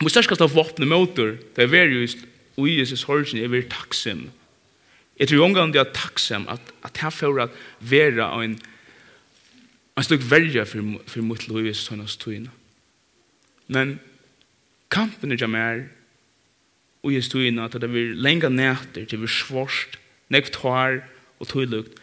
Og 0.03 0.11
størst 0.11 0.41
av 0.43 0.51
våpne 0.51 0.87
måter, 0.89 1.37
det 1.55 1.63
er 1.63 1.71
veri 1.71 2.01
just 2.03 2.25
og 2.59 2.69
Jesus 2.69 3.05
hårsen 3.09 3.39
er 3.41 3.49
veri 3.49 3.65
takksim. 3.69 4.27
Jeg 5.17 5.29
tror 5.29 5.45
omgang 5.45 5.73
det 5.73 5.81
er 5.81 5.93
takksim 5.95 6.45
at, 6.51 6.61
at 6.85 6.99
jeg 7.01 7.13
får 7.13 7.39
at 7.47 7.57
vera 7.79 8.27
en, 8.43 8.57
en 9.97 10.05
stykk 10.05 10.25
verja 10.29 10.65
for, 10.69 10.99
for 11.09 11.25
mot 11.25 11.47
lov 11.49 11.65
Jesus 11.65 11.89
hans 11.93 12.17
tøyna. 12.21 12.53
Men 13.73 13.97
kampen 14.93 15.33
er 15.33 15.41
jam 15.41 15.57
er 15.57 15.85
og 17.03 17.13
Jesus 17.13 17.33
tøyna 17.33 17.65
at 17.65 17.77
det 17.77 17.89
er 17.89 17.95
veri 17.95 18.13
lenga 18.13 18.51
nætter 18.53 19.07
til 19.09 19.23
vi 19.23 19.31
svarst, 19.31 19.97
nekt 20.33 20.61
hår 20.61 21.01
og 21.41 21.49
tøylukt. 21.49 21.97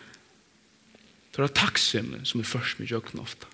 Det 1.30 1.46
er 1.46 1.54
takksim 1.54 2.16
som 2.26 2.42
er 2.42 2.48
først 2.48 2.80
med 2.80 2.90
jøkken 2.90 3.22
ofta. 3.22 3.46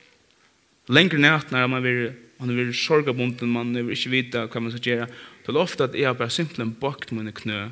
Lengre 0.89 1.21
nætter 1.21 1.61
er 1.61 1.69
man 1.69 1.85
veri 1.85 2.09
man 2.39 2.53
vil 2.53 2.75
sorga 2.75 3.13
sorgabunden, 3.13 3.53
man 3.53 3.75
vil 3.75 3.95
ikke 3.95 4.13
vite 4.13 4.45
hva 4.47 4.61
man 4.61 4.75
skal 4.75 4.85
gjøre. 4.85 5.09
Det 5.45 5.53
er 5.53 5.61
ofte 5.61 5.87
at 5.87 5.97
jeg 5.97 6.17
bare 6.19 6.31
simpelthen 6.31 6.75
bakt 6.81 7.13
mine 7.13 7.33
knø 7.33 7.69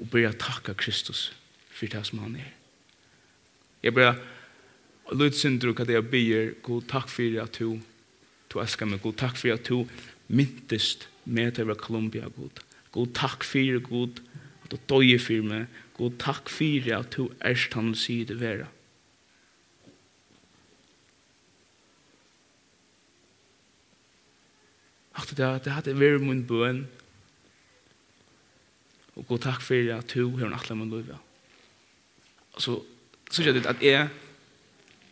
og 0.00 0.10
begynner 0.10 0.34
å 0.34 0.42
takke 0.42 0.74
Kristus 0.74 1.28
for 1.70 1.90
det 1.90 2.02
som 2.08 2.22
han 2.24 2.36
er. 2.42 2.50
Jeg 3.84 3.94
bør 3.94 4.16
lytte 5.12 5.38
synder 5.38 5.74
hva 5.76 5.86
jeg 5.86 6.08
byr, 6.10 6.54
god 6.64 6.88
takk 6.90 7.10
for 7.12 7.40
at 7.42 7.58
du, 7.60 7.78
du 8.50 8.60
elsker 8.62 8.88
meg, 8.88 9.02
god 9.04 9.18
takk 9.20 9.38
for 9.38 9.54
at 9.54 9.68
du 9.68 9.84
myntest 10.26 11.08
med 11.24 11.54
til 11.56 11.70
å 11.70 11.78
Kolumbia, 11.78 12.30
god. 12.34 12.62
God 12.94 13.12
takk 13.16 13.44
for, 13.46 13.80
god, 13.84 14.20
at 14.64 14.72
du 14.72 14.78
døyer 14.90 15.20
for 15.22 15.46
meg, 15.46 15.68
god 15.98 16.16
takk 16.22 16.50
for 16.52 16.90
at 16.96 17.16
du 17.18 17.28
erst 17.44 17.76
han 17.78 17.92
sier 17.98 18.26
det 18.28 18.40
vera. 18.40 18.70
At 25.14 25.30
det, 25.30 25.48
det 25.64 25.72
hadde 25.72 25.94
vært 25.98 26.24
min 26.24 26.44
bøn. 26.46 26.84
Og 29.14 29.26
god 29.28 29.44
takk 29.46 29.62
for 29.62 29.94
at 29.94 30.10
du 30.10 30.34
har 30.38 30.48
en 30.48 30.56
atle 30.56 30.76
med 30.78 30.90
løyve. 30.90 31.18
Så, 32.58 32.80
så 33.30 33.42
sier 33.42 33.54
det 33.54 33.66
at 33.70 33.82
jeg 33.82 34.08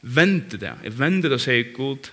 venter 0.02 0.58
det. 0.58 0.74
Jeg 0.88 0.98
venter 0.98 1.30
det 1.30 1.38
og 1.38 1.44
sier, 1.44 1.70
god, 1.74 2.10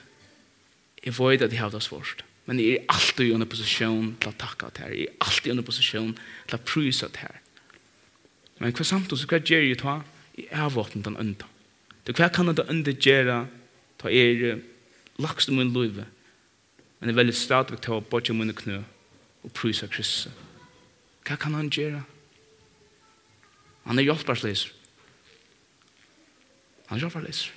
jeg 1.01 1.15
vet 1.17 1.45
at 1.45 1.53
jeg 1.53 1.63
har 1.63 1.73
det 1.73 1.81
svårt. 1.85 2.23
Men 2.49 2.61
jeg 2.61 2.79
er 2.79 2.89
alltid 2.89 3.27
i 3.27 3.33
en 3.37 3.45
posisjon 3.49 4.13
til 4.21 4.31
å 4.31 4.37
takke 4.41 4.71
det 4.73 4.83
her. 4.83 4.93
Jeg 4.97 5.09
er 5.09 5.25
alltid 5.25 5.51
i 5.51 5.55
en 5.55 5.65
posisjon 5.65 6.13
til 6.49 6.57
å 6.57 6.65
pryse 6.65 7.09
det 7.13 7.21
her. 7.21 7.41
Men 8.59 8.73
hva 8.75 8.85
samtidig, 8.85 9.27
hva 9.29 9.39
gjør 9.39 9.65
jeg 9.65 9.81
ta? 9.81 9.99
Jeg 10.37 10.49
er 10.51 10.73
våpen 10.73 11.05
den 11.05 11.17
ønda. 11.19 11.47
Det 12.05 12.15
hva 12.17 12.29
kan 12.33 12.49
det 12.49 12.65
ønda 12.71 12.93
gjøre 12.95 13.43
ta 14.01 14.09
er 14.09 14.63
lagst 15.21 15.51
om 15.51 15.59
min 15.59 15.73
løyve? 15.75 16.07
men 16.99 17.11
jeg 17.11 17.15
velger 17.15 17.37
stadig 17.37 17.79
til 17.81 17.97
å 17.97 18.03
bortje 18.03 18.35
munne 18.35 18.55
knø 18.55 18.81
og 19.43 19.53
prysa 19.55 19.87
Kristus. 19.87 20.33
Hva 21.27 21.37
kan 21.39 21.55
han 21.55 21.71
gjøre? 21.71 22.01
Han 23.87 23.99
er 23.99 24.07
hjelpersleser. 24.09 24.73
Han 26.89 26.97
er 26.97 27.05
hjelpersleser. 27.05 27.55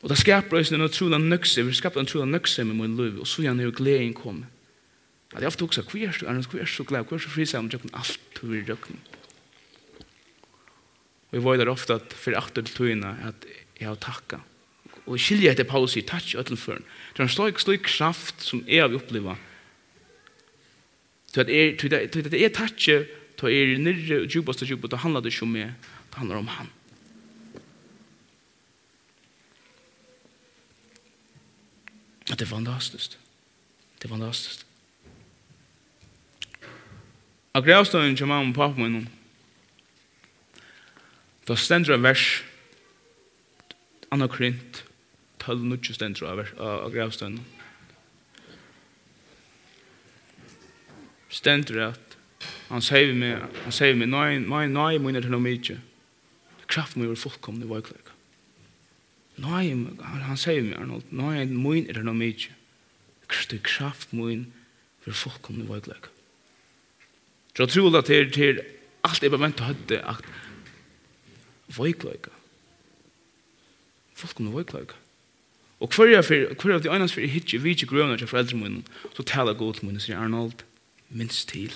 Og 0.00 0.08
det 0.08 0.16
skaper 0.16 0.56
oss 0.56 0.72
en 0.72 0.86
utrolig 0.86 1.20
nøkse, 1.20 1.62
vi 1.66 1.76
skaper 1.76 2.00
en 2.00 2.08
utrolig 2.08 2.30
nøkse 2.32 2.64
med 2.64 2.78
min 2.78 2.96
liv, 2.96 3.18
og 3.20 3.28
så 3.28 3.44
gjerne 3.44 3.66
er 3.66 3.76
gleden 3.76 4.14
kommet. 4.16 4.48
Jeg 5.30 5.44
har 5.44 5.52
ofte 5.52 5.66
også, 5.66 5.84
hva 5.86 6.00
er 6.08 6.14
så, 6.16 6.26
Arne, 6.26 6.42
hva 6.42 6.58
er 6.58 6.70
så 6.70 6.84
glad, 6.88 7.04
hva 7.06 7.18
er 7.18 7.22
så 7.22 7.30
frisamme, 7.30 7.70
jeg 7.70 7.84
kan 7.84 7.98
alt 8.00 8.38
du 8.40 8.46
vil 8.50 8.64
røkken. 8.66 8.96
Og 11.30 11.36
jeg 11.36 11.44
var 11.44 11.60
der 11.60 11.70
ofte 11.70 12.00
at 12.00 12.16
for 12.16 12.34
achter 12.34 12.64
til 12.66 12.74
togene, 12.74 13.12
at 13.28 13.44
jeg 13.78 13.86
har 13.86 14.00
takket. 14.00 14.49
Og 15.10 15.18
skilja 15.18 15.50
etter 15.50 15.66
Paulus 15.66 15.96
i 15.98 16.04
takk 16.06 16.28
i 16.30 16.38
ødelføren. 16.38 16.84
Det 17.12 17.24
er 17.24 17.26
en 17.26 17.32
slik, 17.34 17.58
slik 17.58 17.82
kraft 17.88 18.44
som 18.46 18.62
er 18.68 18.84
av 18.86 18.94
oppleva. 18.94 19.34
Det 21.34 21.46
er, 21.50 21.74
det 21.74 22.34
er 22.38 22.52
takk, 22.54 22.78
det 22.78 23.50
er 23.54 23.78
nirre 23.78 24.22
og 24.22 24.30
djupast 24.30 24.62
og 24.62 24.70
djupast, 24.70 24.92
det 24.94 25.02
handler 25.02 25.22
det 25.22 25.32
ikke 25.34 25.46
om 25.46 25.52
meg, 25.54 25.74
det 26.10 26.18
handler 26.18 26.42
om 26.42 26.50
han. 26.50 26.70
Det 32.30 32.42
er 32.46 32.50
fantastisk. 32.50 33.16
Det 33.98 34.06
er 34.06 34.14
fantastisk. 34.14 34.66
Av 37.54 37.66
gravstøyen 37.66 38.14
til 38.14 38.30
mamma 38.30 38.52
og 38.52 38.54
pappa 38.54 38.78
min, 38.78 39.08
da 41.48 41.56
stender 41.58 41.96
en 41.96 42.06
vers, 42.06 42.28
Anna 44.14 44.28
Korint, 44.30 44.84
12 45.40 45.66
nutje 45.70 45.96
stendur 45.96 46.28
av, 46.28 46.44
av 46.60 46.92
gravstøyna. 46.94 47.42
Stendur 51.30 51.80
at 51.90 52.16
han 52.70 52.82
sier 52.84 53.12
meg, 53.16 53.42
han 53.64 53.74
sier 53.74 53.96
meg, 53.98 54.10
nei, 54.12 54.38
nei, 54.42 54.64
nei, 54.70 54.92
mun 55.02 55.18
er 55.18 55.24
til 55.24 55.32
noe 55.34 55.42
mykje. 55.42 55.78
Kraft 56.70 56.96
mun 56.98 57.10
er 57.10 57.18
fullkomne 57.18 57.66
vajkleik. 57.70 58.12
Nei, 59.40 59.64
han 60.26 60.38
sier 60.38 60.62
meg, 60.62 60.76
Arnold, 60.78 61.10
nei, 61.14 61.44
mun 61.50 61.86
er 61.86 61.98
til 61.98 62.06
noe 62.06 62.18
mykje. 62.18 62.54
Kraft 63.66 64.14
mun 64.14 64.48
er 65.06 65.16
fullkomne 65.16 65.66
vajkleik. 65.70 66.10
Så 67.56 67.66
tror 67.66 67.98
at 67.98 68.08
det 68.08 68.22
til 68.32 68.62
alt 69.04 69.22
jeg 69.22 69.32
bare 69.32 69.48
venter 69.48 69.70
høyde 69.70 70.00
at 70.14 70.26
vajkleik. 71.76 72.30
Fullkomne 74.14 74.54
vajkleik. 74.54 74.94
Fullkomne. 74.94 75.09
Og 75.80 75.88
hver 75.88 76.12
jeg 76.12 76.24
fyrir, 76.24 76.54
hver 76.54 76.78
de 76.78 76.88
øynene 76.92 77.08
for 77.08 77.20
hitje 77.20 77.62
vi 77.62 77.70
ikke 77.70 77.86
grøvna 77.86 78.16
til 78.16 78.28
foreldre 78.28 78.56
munnen, 78.56 78.86
så 79.16 79.22
tala 79.22 79.52
god 79.56 79.74
til 79.74 79.84
munnen, 79.88 80.00
sier 80.00 80.18
Arnold, 80.20 80.64
minst 81.08 81.48
til, 81.48 81.72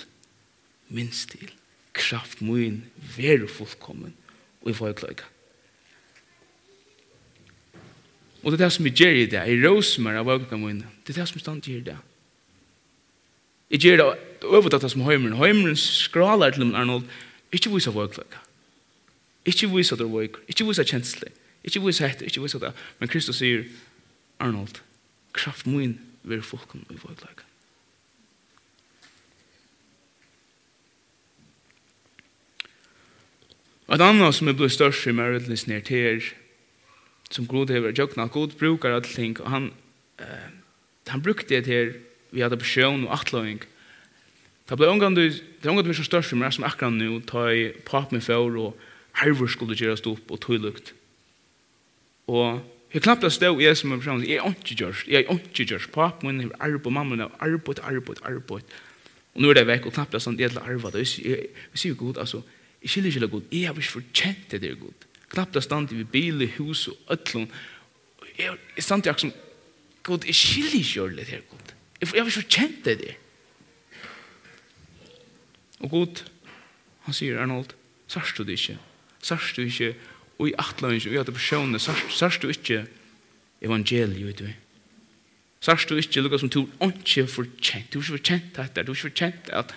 minst 0.89 1.31
til, 1.33 1.53
kraft 1.97 2.43
munnen, 2.45 2.85
veru 3.17 3.47
fullkommen, 3.49 4.13
og 4.61 4.69
jeg 4.69 4.77
får 4.77 4.93
fyrir 4.93 4.99
kløyga. 5.01 5.31
Og 8.45 8.53
det 8.53 8.61
er 8.61 8.65
det 8.67 8.73
som 8.73 8.85
jeg 8.85 8.95
gjør 9.01 9.15
i 9.23 9.25
det, 9.25 9.41
jeg 9.41 9.63
råser 9.65 10.05
meg 10.05 10.19
av 10.21 10.29
øynene 10.29 10.61
mine, 10.61 10.91
det 11.07 11.15
er 11.15 11.23
det 11.23 11.29
som 11.31 11.41
jeg 11.41 11.47
stand 11.47 11.65
gjør 11.65 11.81
i 11.81 11.87
det. 11.89 11.97
Jeg 13.73 13.81
gjør 13.81 13.97
det 14.03 14.09
over 14.45 14.69
det 14.69 14.91
som 14.93 15.07
høymeren, 15.07 15.39
høymeren 15.41 15.81
skraler 15.81 16.53
til 16.53 16.67
min 16.67 16.77
Arnold, 16.77 17.09
ikke 17.53 17.73
vise 17.73 17.89
vøkna 17.89 18.21
kløyga, 18.21 18.45
ikke 19.49 19.73
vise 19.73 19.97
av 19.97 20.05
øynene 20.05 20.13
vøkna, 20.13 20.45
ikke 20.53 20.69
vise 20.69 20.85
kjensle, 20.93 21.33
ikke 21.65 21.81
vise 21.87 22.05
hette, 22.05 22.29
ikke 22.29 22.45
vise 22.45 22.61
det, 22.61 22.75
men 23.01 23.09
Kristus 23.09 23.41
sier, 23.41 23.65
Arnold, 24.41 24.83
kraft 25.33 25.67
min 25.67 25.99
ver 26.23 26.41
folkum 26.41 26.85
i 26.91 26.97
lag. 26.97 27.45
Et 33.95 34.01
annet 34.01 34.35
som 34.35 34.49
er 34.49 34.57
blitt 34.57 34.73
størst 34.73 35.07
i 35.07 35.13
Meredlis 35.13 35.67
nere 35.69 35.85
til 35.85 36.09
er 36.09 36.33
som 37.31 37.47
god 37.47 37.71
hever 37.71 37.93
jøkna, 37.93 38.27
god 38.27 38.57
brukar 38.59 38.95
alle 38.95 39.07
ting, 39.07 39.37
og 39.41 39.51
han, 39.51 39.73
eh, 40.19 40.51
han 41.09 41.23
brukte 41.23 41.49
det 41.49 41.67
her 41.67 41.93
vi 42.31 42.41
hadde 42.41 42.57
besjøn 42.57 43.07
og 43.07 43.21
atloving. 43.21 43.63
Det 44.69 44.79
ble 44.79 44.89
omgang 44.89 45.15
det 45.17 45.43
er 45.63 45.71
omgang 45.71 45.87
det 45.87 45.97
så 45.97 46.05
størst 46.05 46.33
i 46.33 46.37
Meredlis 46.37 46.57
som 46.57 46.65
akkurat 46.65 46.93
nå, 46.93 47.21
ta 47.21 47.49
i 47.53 47.73
pap 47.85 48.13
med 48.13 48.25
fjord 48.25 48.57
og 48.57 48.77
herver 49.21 49.47
skulle 49.47 49.77
gjøres 49.77 50.07
opp 50.07 50.31
og 50.31 50.41
tøylukt. 50.41 50.95
Og 52.27 52.65
Jeg 52.95 53.03
knappt 53.03 53.27
stå 53.35 53.49
i 53.59 53.65
jeg 53.65 53.77
som 53.77 53.93
er 53.93 53.99
personlig, 53.99 54.29
jeg 54.31 54.39
er 54.39 54.53
ikke 54.55 54.77
gjørst, 54.79 55.09
jeg 55.11 55.25
er 55.25 55.33
ikke 55.35 55.65
gjørst. 55.67 55.91
Papen 55.91 56.31
min 56.31 56.45
har 56.45 56.53
arbeid, 56.69 56.93
mamma 56.95 57.17
min 57.17 57.25
har 57.25 57.33
arbeid, 57.43 57.81
arbeid, 57.83 58.21
arbeid. 58.23 58.77
Og 59.35 59.43
nå 59.43 59.51
er 59.51 59.59
det 59.59 59.65
vekk, 59.67 59.89
og 59.91 59.97
knappt 59.97 60.15
sånn, 60.23 60.39
jeg 60.39 60.55
har 60.55 60.69
arbeid. 60.71 61.01
Jeg 61.03 61.49
sier 61.75 61.97
god, 61.99 62.21
altså, 62.23 62.45
jeg 62.85 62.93
skiljer 62.93 63.19
ikke 63.19 63.31
god, 63.33 63.51
jeg 63.51 63.67
har 63.67 63.81
ikke 63.83 63.97
fortjent 63.97 64.47
det 64.55 64.63
der 64.63 64.79
god. 64.79 65.09
Knappt 65.35 65.59
stand 65.67 65.91
i 65.91 66.07
bil, 66.07 66.47
hus 66.55 66.87
og 66.93 67.17
øtlån. 67.17 67.51
Jeg 68.39 68.55
er 68.55 68.87
stand 68.87 69.09
i 69.09 69.11
akkurat 69.11 69.27
som, 69.27 69.35
god, 70.07 70.31
jeg 70.31 70.39
skiljer 70.39 70.79
ikke 70.85 71.19
det 71.19 71.29
der 71.33 71.45
god. 71.51 71.75
Jeg 71.99 72.09
har 72.15 72.23
ikke 72.23 72.39
fortjent 72.39 72.81
det 72.87 72.99
der. 73.03 73.21
Og 75.83 75.91
god, 75.91 76.27
han 77.09 77.17
sier 77.17 77.43
Arnold, 77.43 77.75
sørst 78.07 78.39
du 78.39 78.47
det 78.47 78.55
ikke? 78.61 78.79
Sørst 79.19 79.57
du 79.59 79.67
ikke? 79.67 79.97
og 80.39 80.49
i 80.49 80.55
atlandet, 80.59 81.07
og 81.07 81.15
i 81.15 81.21
at 81.21 81.33
personene, 81.33 81.79
sørst 81.79 82.43
du 82.43 82.49
ikke 82.51 82.85
evangeliet, 83.63 84.27
vet 84.27 84.39
du. 84.39 84.49
Sørst 85.65 85.89
du 85.89 85.97
ikke 85.97 86.21
lukket 86.21 86.43
som 86.43 86.51
du 86.53 86.65
ikke 86.85 87.27
fortjent, 87.31 87.93
du 87.93 87.99
er 87.99 88.03
ikke 88.03 88.17
fortjent 88.19 88.57
dette, 88.57 88.83
du 88.83 88.93
er 88.93 88.97
ikke 88.97 89.09
fortjent 89.09 89.53
at, 89.53 89.75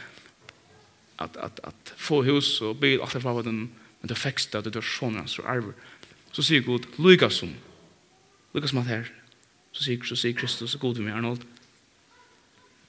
at, 1.24 1.38
at, 1.44 1.62
at 1.64 1.94
få 1.96 2.24
hus 2.28 2.58
og 2.62 2.80
bil, 2.82 3.00
alt 3.02 3.16
det 3.16 3.22
fra 3.24 3.36
den, 3.46 3.70
men 4.02 4.12
du 4.12 4.16
fikk 4.18 4.42
det, 4.52 4.66
du 4.68 4.82
er 4.82 4.90
sånn 4.90 5.16
hans 5.20 5.38
og 5.40 5.48
arver. 5.48 5.78
Så 6.36 6.44
sier 6.44 6.66
Gud, 6.66 6.90
lukket 7.00 7.34
som, 7.34 7.54
lukket 8.54 8.74
som 8.74 8.82
at 8.84 8.92
her, 8.92 9.14
så 9.72 9.86
sier, 9.86 10.04
så 10.04 10.18
sier 10.20 10.36
Kristus, 10.36 10.74
så 10.74 10.82
god 10.82 11.00
vi 11.00 11.08
med 11.08 11.16
Arnold, 11.16 11.46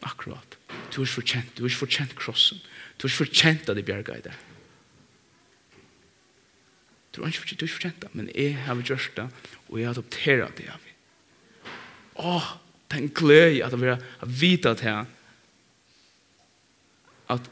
akkurat, 0.02 0.58
du 0.90 1.00
er 1.00 1.06
ikke 1.06 1.20
fortjent, 1.20 1.54
du 1.54 1.64
er 1.64 1.70
ikke 1.70 1.84
fortjent 1.84 2.18
krossen, 2.18 2.60
du 2.98 3.06
er 3.06 3.12
ikke 3.12 3.26
fortjent 3.26 3.70
at 3.70 3.78
det 3.78 3.86
bjerget 3.86 4.24
i 4.24 4.26
det. 4.26 4.36
Du 7.18 7.24
har 7.24 7.32
ikke 7.34 7.66
fortjent 7.66 7.98
det, 8.04 8.08
men 8.14 8.28
jeg 8.30 8.54
har 8.62 8.78
gjort 8.78 9.10
det, 9.16 9.26
og 9.68 9.78
jeg 9.80 9.88
har 9.88 9.96
adopteret 9.96 10.54
det 10.54 10.68
av. 10.70 10.84
Åh, 12.22 12.50
det 12.86 12.96
er 12.96 13.02
en 13.02 13.10
gløy 13.10 13.58
at 13.66 13.74
jeg 13.74 13.96
har 13.98 14.30
vite 14.38 14.74
til 14.78 15.00
at 17.34 17.50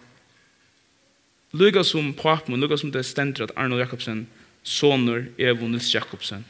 lukka 1.51 1.83
som 1.83 2.13
papen, 2.15 2.61
lukka 2.61 2.79
som 2.79 2.95
det 2.95 3.03
stender 3.07 3.49
at 3.49 3.57
Arnold 3.57 3.83
Jakobsen, 3.83 4.29
soner 4.63 5.27
Evo 5.39 5.67
Nils 5.67 5.91
Jakobsen, 5.95 6.47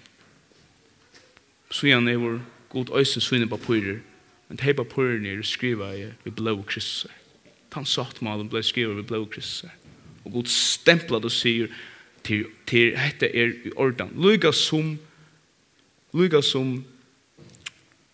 så 1.72 1.88
gjerne 1.88 2.12
er 2.12 2.20
vår 2.20 2.38
god 2.68 2.92
øyne 3.00 3.24
svinne 3.24 3.48
papirer, 3.48 4.04
men 4.48 4.60
de 4.60 4.74
papirene 4.76 5.38
er 5.38 5.42
skriva 5.42 5.94
i 5.96 6.06
vi 6.24 6.30
blå 6.36 6.60
krisser. 6.68 7.10
Tan 7.72 7.88
satt 7.88 8.20
malen 8.20 8.52
ble 8.52 8.60
skriva 8.62 8.92
vi 8.94 9.08
blå 9.08 9.24
krisser. 9.24 9.72
Og 10.24 10.32
god 10.36 10.52
stemplet 10.52 11.24
og 11.24 11.32
sier, 11.32 11.72
til, 12.26 12.46
til 12.66 12.96
hette 12.98 13.28
er 13.30 13.54
i 13.64 13.72
ordan. 13.76 14.10
Lyga 14.18 14.52
som, 14.52 14.96
lyga 16.16 16.42
som, 16.42 16.84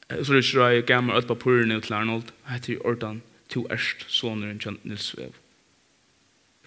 så 0.08 0.32
det 0.32 0.44
er 0.44 0.70
ikke 0.80 0.92
gammel 0.92 1.16
alt 1.16 1.30
papurene 1.30 1.80
til 1.80 1.96
Arnold, 1.96 2.32
hette 2.48 2.74
i 2.74 2.80
ordan, 2.84 3.22
to 3.48 3.64
erst 3.72 4.04
soneren 4.12 4.60
kjent 4.60 4.84
Nils 4.84 5.08
Svev. 5.12 5.32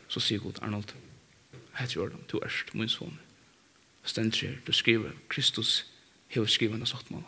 Så 0.07 0.21
sier 0.21 0.41
god 0.41 0.61
Arnold, 0.61 0.95
hette 1.77 1.97
i 1.97 2.01
ordan, 2.01 2.25
to 2.29 2.41
erst, 2.45 2.73
min 2.73 2.89
soner. 2.89 3.21
Stendt 4.05 4.43
du 4.67 4.71
skriver, 4.73 5.11
Kristus 5.29 5.85
hever 6.27 6.47
skriver 6.47 6.77
henne 6.77 6.85
sagt 6.85 7.11
mann. 7.11 7.25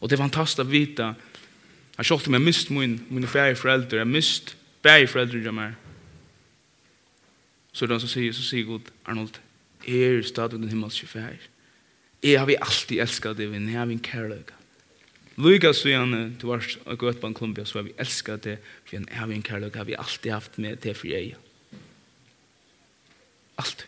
Og 0.00 0.10
det 0.10 0.18
er 0.18 0.22
fantastisk 0.22 0.60
å 0.62 0.70
vite 0.70 1.06
Jeg 1.96 2.02
har 2.04 2.10
sjålt 2.10 2.26
om 2.28 2.34
jeg 2.36 2.44
mist 2.44 2.70
min, 2.70 2.98
mine 3.08 3.28
fære 3.28 3.56
foreldre, 3.56 4.02
jeg 4.02 4.08
mist 4.10 4.50
bære 4.84 5.06
foreldre 5.08 5.38
jeg 5.40 5.54
mer. 5.56 5.76
Så 7.72 7.84
er 7.84 7.88
det 7.88 7.96
han 7.96 8.02
som 8.02 8.10
sier, 8.12 8.34
så 8.36 8.42
sier 8.44 8.66
God, 8.68 8.90
Arnold, 9.08 9.38
er 9.88 10.18
stadig 10.28 10.58
den 10.60 10.68
himmelske 10.68 11.06
fære. 11.08 11.38
Jeg 12.20 12.36
har 12.36 12.44
vi 12.50 12.58
alltid 12.60 13.00
elsket 13.00 13.38
det, 13.38 13.46
men 13.48 13.68
jeg 13.70 13.78
har 13.80 13.88
vi 13.88 13.96
en 13.96 14.02
kærløyga. 14.04 14.58
Lyga 15.40 15.70
så 15.72 15.88
gjerne, 15.88 16.20
du 16.40 16.46
var 16.50 16.66
og 16.84 16.98
gøtt 17.00 17.20
på 17.22 17.30
en 17.30 17.36
klumpia, 17.36 17.64
så 17.64 17.78
har 17.78 17.86
vi 17.86 17.94
elsket 17.98 18.44
det, 18.44 18.56
for 18.84 18.98
jeg 18.98 19.06
har 19.16 19.30
vi 19.30 19.38
en 19.38 19.44
kærløyga, 19.46 19.78
har 19.80 19.88
vi 19.88 19.96
alltid 19.96 20.32
haft 20.32 20.58
med 20.60 20.76
det 20.84 20.96
for 20.96 21.08
jeg. 21.08 21.32
Alt. 23.56 23.86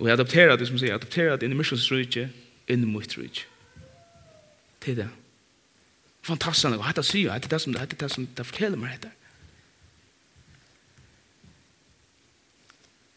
Og 0.00 0.08
jeg 0.08 0.18
adopterer 0.18 0.58
det 0.58 0.66
som 0.66 0.78
sier, 0.82 0.98
adopterer 0.98 1.38
det 1.38 1.46
inn 1.46 1.54
i 1.54 1.60
misjonsrydje, 1.60 2.26
inn 2.66 2.82
i 2.82 2.90
mitt 2.90 3.14
rydtje. 3.18 3.46
Til 4.82 4.98
det. 4.98 5.08
Fantastisk 6.26 6.72
nok. 6.72 6.82
Hette 6.88 7.04
sier, 7.06 7.30
hette 7.30 7.50
det 7.50 7.60
som 7.62 7.74
det, 7.74 8.00
det 8.00 8.10
som 8.10 8.26
det 8.26 8.46
forteller 8.48 8.80
meg 8.80 8.96
dette. 8.96 9.12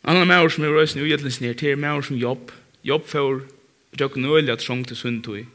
Anna 0.10 0.26
maur 0.26 0.50
som 0.54 0.64
er 0.66 0.74
røysen 0.74 1.02
i 1.02 1.08
ugjøtlens 1.08 1.40
nere, 1.42 1.58
til 1.58 1.74
er 1.74 1.80
maur 1.82 2.06
som 2.06 2.18
jobb. 2.18 2.54
Jobb 2.86 3.08
for 3.10 3.42
døkken 3.98 4.26
øyelig 4.26 4.54
at 4.54 4.66
sjong 4.66 4.86
til 4.88 4.98
sundtøy. 4.98 5.48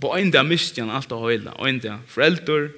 På 0.00 0.14
en 0.16 0.30
dag 0.32 0.46
han 0.46 0.90
alt 0.90 1.12
og 1.12 1.26
høyla. 1.26 1.52
En 1.66 1.78
dag 1.78 1.98
foreldre, 2.06 2.70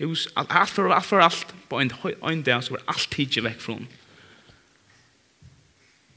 hus, 0.00 0.28
alt 0.36 0.70
for 0.70 0.92
alt 0.92 1.06
for 1.06 1.20
alt. 1.20 1.54
På 1.68 1.80
en 1.80 2.42
dag 2.42 2.64
så 2.64 2.74
var 2.74 2.82
alt 2.88 3.08
tidsi 3.10 3.44
vekk 3.44 3.60
fra 3.60 3.76
henne. 3.76 3.86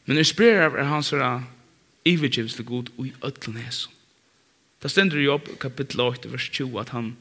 Men 0.05 0.17
inspirerar 0.17 0.79
av 0.79 0.85
hans 0.85 1.13
ivergivs 2.05 2.55
til 2.55 2.65
god 2.65 2.89
og 2.97 3.07
i 3.07 3.13
ødlen. 3.23 3.61
Da 4.83 4.91
stender 4.91 5.21
i 5.21 5.29
opp 5.31 5.47
kapittel 5.61 6.01
8, 6.03 6.31
vers 6.31 6.49
20, 6.49 6.79
at 6.81 6.91
han, 6.95 7.13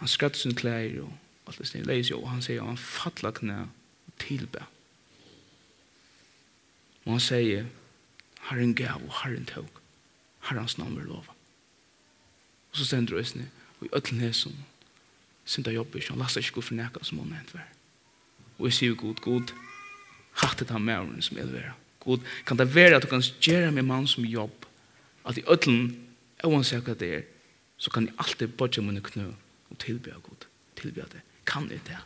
han 0.00 0.10
skratt 0.10 0.38
sin 0.38 0.54
klær 0.58 1.00
og 1.04 1.12
alt 1.48 1.58
det 1.58 1.68
snill. 1.70 1.88
leis 1.88 2.10
jo, 2.10 2.20
og 2.22 2.30
han 2.34 2.42
sier, 2.44 2.64
han 2.64 2.78
fattla 2.80 3.32
knæ 3.34 3.58
og 3.64 4.16
tilbe. 4.22 4.64
Og 7.06 7.16
han 7.16 7.24
sier, 7.24 7.68
Herren 8.50 8.74
gav 8.76 9.02
og 9.02 9.14
Herren 9.22 9.46
tog. 9.48 9.68
Herrens 10.48 10.78
navn 10.78 10.96
vil 10.96 11.08
lova. 11.10 11.34
Og 12.70 12.78
så 12.78 12.86
stender 12.86 13.18
det 13.18 13.26
snill, 13.30 13.50
og 13.80 13.86
i 13.86 13.90
øtlen 13.90 14.20
ötlen 14.20 14.26
hesson, 14.28 14.56
synda 15.44 15.72
jobber 15.74 15.98
ikke, 15.98 16.12
han 16.14 16.22
lasser 16.22 16.44
ikke 16.44 16.60
gå 16.60 16.68
for 16.68 16.78
nekka 16.78 17.02
som 17.04 17.18
han 17.24 17.34
hent 17.34 17.54
vær. 17.54 17.68
Og 18.58 18.68
jeg 18.68 18.76
sier 18.76 18.94
god, 18.94 19.20
god, 19.24 19.52
hattet 20.42 20.70
han 20.70 20.84
med 20.84 21.22
som 21.24 21.38
elvera. 21.40 21.74
God, 22.00 22.20
kan 22.46 22.56
det 22.56 22.74
være 22.74 22.96
at 22.96 23.02
du 23.02 23.08
kan 23.08 23.24
gjøre 23.40 23.72
med 23.72 23.82
mann 23.88 24.06
som 24.06 24.24
jobb, 24.24 24.66
at 25.26 25.38
i 25.38 25.44
ötlen 25.44 26.09
og 26.44 26.56
han 26.56 26.66
sier 26.66 26.84
hva 26.84 26.94
det 26.98 27.10
er, 27.18 27.26
så 27.80 27.92
kan 27.92 28.08
jeg 28.08 28.16
alltid 28.20 28.56
bodja 28.60 28.84
mine 28.84 29.02
knø 29.04 29.30
og 29.70 29.78
tilbe 29.80 30.12
av 30.14 30.22
god, 30.24 30.46
tilbe 30.76 31.06
det. 31.12 31.22
Kan 31.48 31.70
jeg 31.72 31.80
det? 31.88 31.98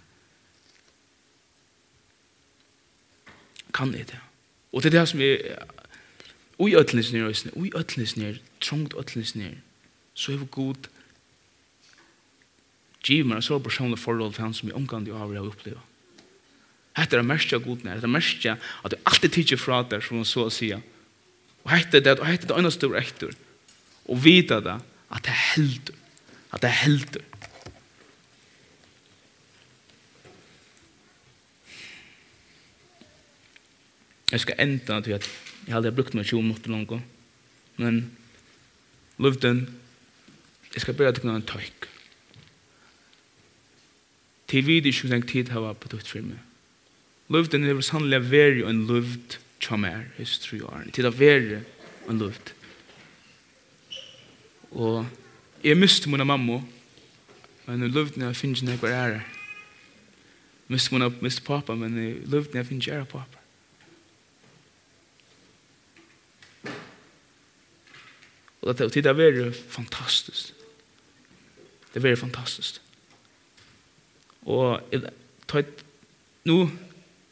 Kan 3.74 3.94
jeg 3.94 4.08
det? 4.12 4.20
Og 4.72 4.82
det 4.82 4.92
er 4.92 5.00
det 5.00 5.08
som 5.10 5.22
er, 5.22 5.64
ui 6.58 6.74
ötlinsnir, 6.78 7.30
ui 7.54 7.70
ötlinsnir, 7.74 8.40
trångt 8.60 8.94
ötlinsnir, 8.94 9.58
så 10.14 10.32
er 10.32 10.42
vi 10.42 10.50
god 10.50 10.90
giv 13.04 13.26
meg 13.28 13.40
en 13.40 13.44
så 13.44 13.58
personlig 13.60 13.98
forhold 14.00 14.34
til 14.34 14.46
han 14.46 14.54
som 14.56 14.70
jeg 14.70 14.78
omgang 14.78 15.04
til 15.04 15.14
å 15.14 15.20
ha 15.20 15.42
oppleva. 15.44 15.82
Hette 16.94 17.18
er 17.18 17.26
mest 17.26 17.52
av 17.52 17.64
godene, 17.64 17.96
hette 17.96 18.06
er 18.06 18.14
mest 18.14 18.46
at 18.46 18.92
du 18.92 18.96
alltid 19.04 19.34
tidser 19.34 19.60
fra 19.60 19.82
der, 19.82 20.00
som 20.00 20.20
hun 20.20 20.28
så 20.28 20.46
å 20.46 20.52
sier. 20.52 20.80
Og 21.64 21.72
hette 21.74 22.00
det, 22.00 22.18
og 22.20 22.28
hette 22.28 22.48
det 22.48 22.56
øyneste 22.56 22.86
over 22.86 23.00
ektor 23.00 23.34
og 24.04 24.24
vita 24.24 24.60
det, 24.60 24.78
at 25.10 25.24
det 25.24 25.32
er 25.32 25.42
heldur, 25.54 25.94
at 26.52 26.62
det 26.62 26.70
er 26.70 26.80
heldur. 26.82 27.24
Jeg 34.32 34.40
skal 34.40 34.54
enda 34.58 35.00
til 35.00 35.14
at 35.14 35.30
jeg 35.66 35.74
hadde 35.74 35.92
brukt 35.94 36.14
meg 36.14 36.26
20 36.26 36.42
minutter 36.42 36.70
langt, 36.70 36.92
men 37.76 38.00
luften, 39.18 39.68
jeg 40.74 40.82
skal 40.82 40.94
bare 40.94 41.12
til 41.12 41.30
en 41.30 41.46
tøyk. 41.46 41.88
Til 44.48 44.66
vi 44.66 44.80
ikke 44.82 45.08
tenkt 45.08 45.30
tid 45.30 45.54
hava 45.54 45.72
på 45.72 45.88
tøyt 45.88 46.10
for 46.10 46.26
meg. 46.26 46.42
Luften 47.32 47.64
er 47.64 47.80
sannelig 47.80 48.20
veri 48.30 48.66
en 48.68 48.84
luft 48.86 49.38
tja 49.64 49.78
mer, 49.80 50.04
hos 50.18 50.36
tru 50.42 50.58
årene. 50.60 50.92
Tid 50.92 51.08
av 51.08 51.16
veri 51.18 51.60
en 52.10 52.20
luft. 52.20 52.52
Og 54.74 55.06
jeg 55.64 55.76
miste 55.78 56.10
min 56.10 56.26
mamma, 56.26 56.60
men 57.66 57.82
jeg 57.82 57.90
lovde 57.90 58.18
når 58.18 58.32
jeg 58.32 58.36
finner 58.36 58.58
ikke 58.58 58.86
noe 58.86 58.92
ære. 58.92 59.20
Jeg 59.22 60.74
Miste 60.74 60.94
min 60.94 61.16
miste 61.22 61.44
pappa, 61.44 61.76
men 61.78 61.96
jeg 61.98 62.16
lovde 62.26 62.50
når 62.50 62.60
jeg 62.60 62.66
finner 62.66 62.82
ikke 62.82 62.96
ære 62.96 63.04
pappa. 63.12 63.38
Og 68.64 68.78
det, 68.78 68.94
det 68.94 69.06
er 69.06 69.12
veldig 69.12 69.52
fantastisk. 69.54 70.54
Det 71.92 72.00
er 72.00 72.06
veldig 72.08 72.18
fantastisk. 72.18 72.80
Og 74.42 74.80
jeg 74.92 75.04
tar 75.48 75.58
et, 75.58 75.84
nu, 76.44 76.64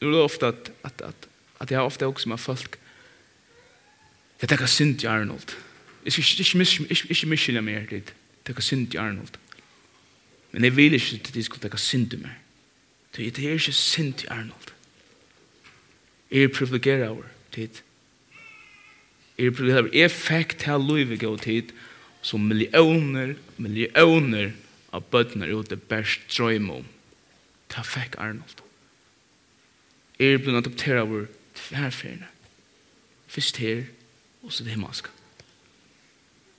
nu 0.00 0.08
er 0.08 0.12
det 0.12 0.22
ofte 0.22 0.46
at, 0.46 0.72
at, 0.84 1.02
at, 1.08 1.28
at 1.60 1.70
jeg 1.70 1.78
har 1.78 1.84
ofte 1.84 2.06
også 2.06 2.28
med 2.28 2.38
folk, 2.38 2.78
jeg 4.40 4.48
tenker 4.48 4.66
synd 4.66 5.02
i 5.02 5.06
Arnold. 5.06 5.56
Ja 5.56 5.71
Jeg 6.04 6.12
skal 6.12 6.40
ikke 7.10 7.26
miskylde 7.26 7.62
mer 7.62 7.86
til 7.86 8.02
det 8.46 8.56
er 8.56 8.60
synd 8.60 8.94
i 8.94 8.96
Arnold. 8.96 9.38
Men 10.52 10.64
jeg 10.64 10.76
vil 10.76 10.94
ikke 10.94 11.18
til 11.18 11.34
det 11.34 11.44
skal 11.44 11.62
det 11.62 11.80
synd 11.80 12.12
i 12.12 12.16
meg. 12.16 12.34
Det 13.16 13.38
er 13.38 13.52
ikke 13.52 13.72
synd 13.72 14.24
i 14.24 14.26
Arnold. 14.26 14.72
Jeg 16.30 16.42
er 16.42 16.48
privilegeret 16.48 17.08
over 17.08 17.22
tid. 17.52 17.82
Jeg 19.38 19.46
er 19.46 19.50
privilegeret 19.50 19.84
over. 19.84 19.96
Jeg 19.96 20.10
fikk 20.10 20.58
til 20.58 20.86
livet 20.88 21.20
gå 21.20 21.36
tid 21.36 21.72
som 22.22 22.40
millioner, 22.40 23.34
millioner 23.58 24.52
av 24.92 25.06
bøtner 25.10 25.62
det 25.62 25.82
best 25.82 26.20
drøm 26.36 26.70
om. 26.70 26.84
Ta 27.68 27.82
fikk 27.82 28.18
Arnold. 28.18 28.62
Jeg 30.18 30.34
er 30.34 30.38
blitt 30.38 30.56
adopteret 30.56 31.02
over 31.02 31.26
tverrferdene. 31.54 32.28
Først 33.28 33.56
her, 33.56 33.84
og 34.42 34.52
så 34.52 34.64
det 34.64 34.72
himmelske. 34.72 35.08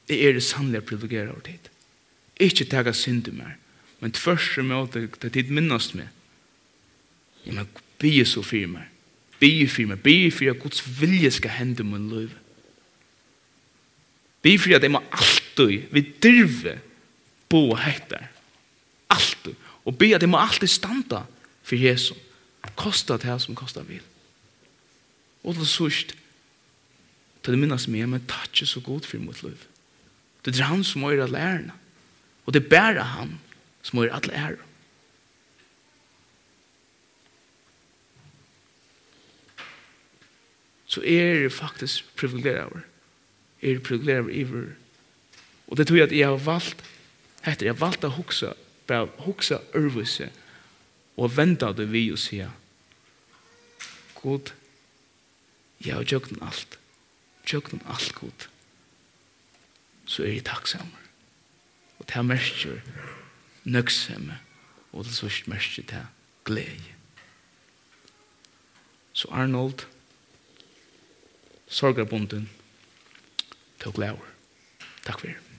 Det 0.07 0.19
er 0.27 0.33
det 0.35 0.43
sannlige 0.43 0.81
privilegere 0.81 1.31
over 1.31 1.45
tid. 1.45 1.69
Ikke 2.39 2.65
tega 2.65 2.91
synd 2.95 3.27
i 3.29 3.35
meg, 3.35 3.55
men 4.01 4.11
tvørst 4.11 4.57
som 4.57 4.71
jeg 4.71 4.85
åter 4.85 5.07
til 5.21 5.31
tid 5.31 5.51
minnast 5.53 5.95
meg. 5.95 6.09
Jeg 7.45 7.55
må 7.55 7.65
bygge 8.01 8.25
så 8.27 8.43
fyrir 8.43 8.71
meg. 8.71 8.89
Bygge 9.39 9.67
fyrir 9.71 9.91
meg. 9.93 10.01
Bygge 10.03 10.31
fyrir 10.31 10.55
at 10.55 10.61
Guds 10.63 10.83
vilje 10.99 11.31
skal 11.37 11.55
hende 11.57 11.85
min 11.87 12.09
liv. 12.11 12.31
Bygge 14.43 14.59
fyrir 14.65 14.79
at 14.79 14.87
jeg 14.87 14.91
må 14.95 15.03
alltid, 15.11 15.87
vi 15.91 16.05
dirve, 16.23 16.77
bo 17.49 17.69
og 17.71 17.79
heitar. 17.83 18.29
Alltid. 19.11 19.55
Og 19.85 19.97
bygge 19.97 20.15
at 20.15 20.25
jeg 20.25 20.31
må 20.31 20.39
alltid 20.39 20.71
standa 20.71 21.25
for 21.63 21.79
Jesus. 21.79 22.17
Kosta 22.75 23.17
det 23.19 23.35
som 23.43 23.55
kosta 23.55 23.83
vil. 23.85 24.01
Og 25.43 25.55
det 25.55 25.61
er 25.61 25.69
sørst, 25.69 26.15
til 27.43 27.53
det 27.53 27.59
minnes 27.59 27.89
meg, 27.91 28.07
men 28.07 28.23
takk 28.27 28.63
er 28.63 28.69
så 28.69 28.79
god 28.79 29.03
for 29.07 29.19
mitt 29.19 29.41
liv. 29.43 29.59
Det 30.45 30.59
er 30.59 30.67
han 30.67 30.83
som 30.83 31.03
er 31.07 31.23
alle 31.23 31.39
ærene. 31.39 31.73
Og 32.45 32.53
det 32.53 32.63
er 32.63 32.69
bare 32.69 33.03
han 33.15 33.37
som 33.81 33.99
er 34.03 34.11
alle 34.11 34.33
ærene. 34.35 34.69
Så 40.87 41.01
er 41.01 41.43
det 41.43 41.53
faktisk 41.53 42.15
privilegier. 42.15 42.83
Er 43.61 43.79
det 43.79 43.83
privilegier 43.83 44.29
iver. 44.29 44.73
Og 45.67 45.77
det 45.77 45.87
tror 45.87 45.97
jeg 45.97 46.07
at 46.11 46.17
jeg 46.17 46.27
har 46.27 46.43
valgt 46.43 46.83
heter 47.43 47.65
jeg 47.65 47.73
har 47.73 47.79
valgt 47.79 48.05
å 48.07 48.11
hukse, 48.13 48.53
bare 48.87 49.09
hukse 49.25 49.57
ørvise 49.75 50.29
og 51.17 51.33
vente 51.37 51.67
det 51.75 51.89
vi 51.91 52.05
og 52.13 52.21
sier 52.21 52.51
God, 54.23 54.53
jeg 55.83 55.97
har 55.97 56.05
jøkken 56.07 56.39
alt. 56.41 56.77
Jøkken 57.43 57.81
alt, 57.91 58.13
God. 58.15 58.31
God 58.31 58.52
så 60.05 60.23
er 60.23 60.27
jeg 60.27 60.45
takksam. 60.45 60.89
Og 61.99 62.07
det 62.07 62.15
er 62.15 62.21
merker 62.21 62.79
nøksemme, 63.63 64.39
og 64.91 65.03
det 65.03 65.11
er 65.11 65.15
sørst 65.15 65.47
merker 65.47 65.83
til 65.87 66.05
glede. 66.45 66.93
Så 69.13 69.27
Arnold, 69.31 69.85
sorgerbunden, 71.67 72.49
tog 73.79 73.93
glede. 73.93 74.17
Takk 75.05 75.19
for 75.19 75.27
det. 75.27 75.52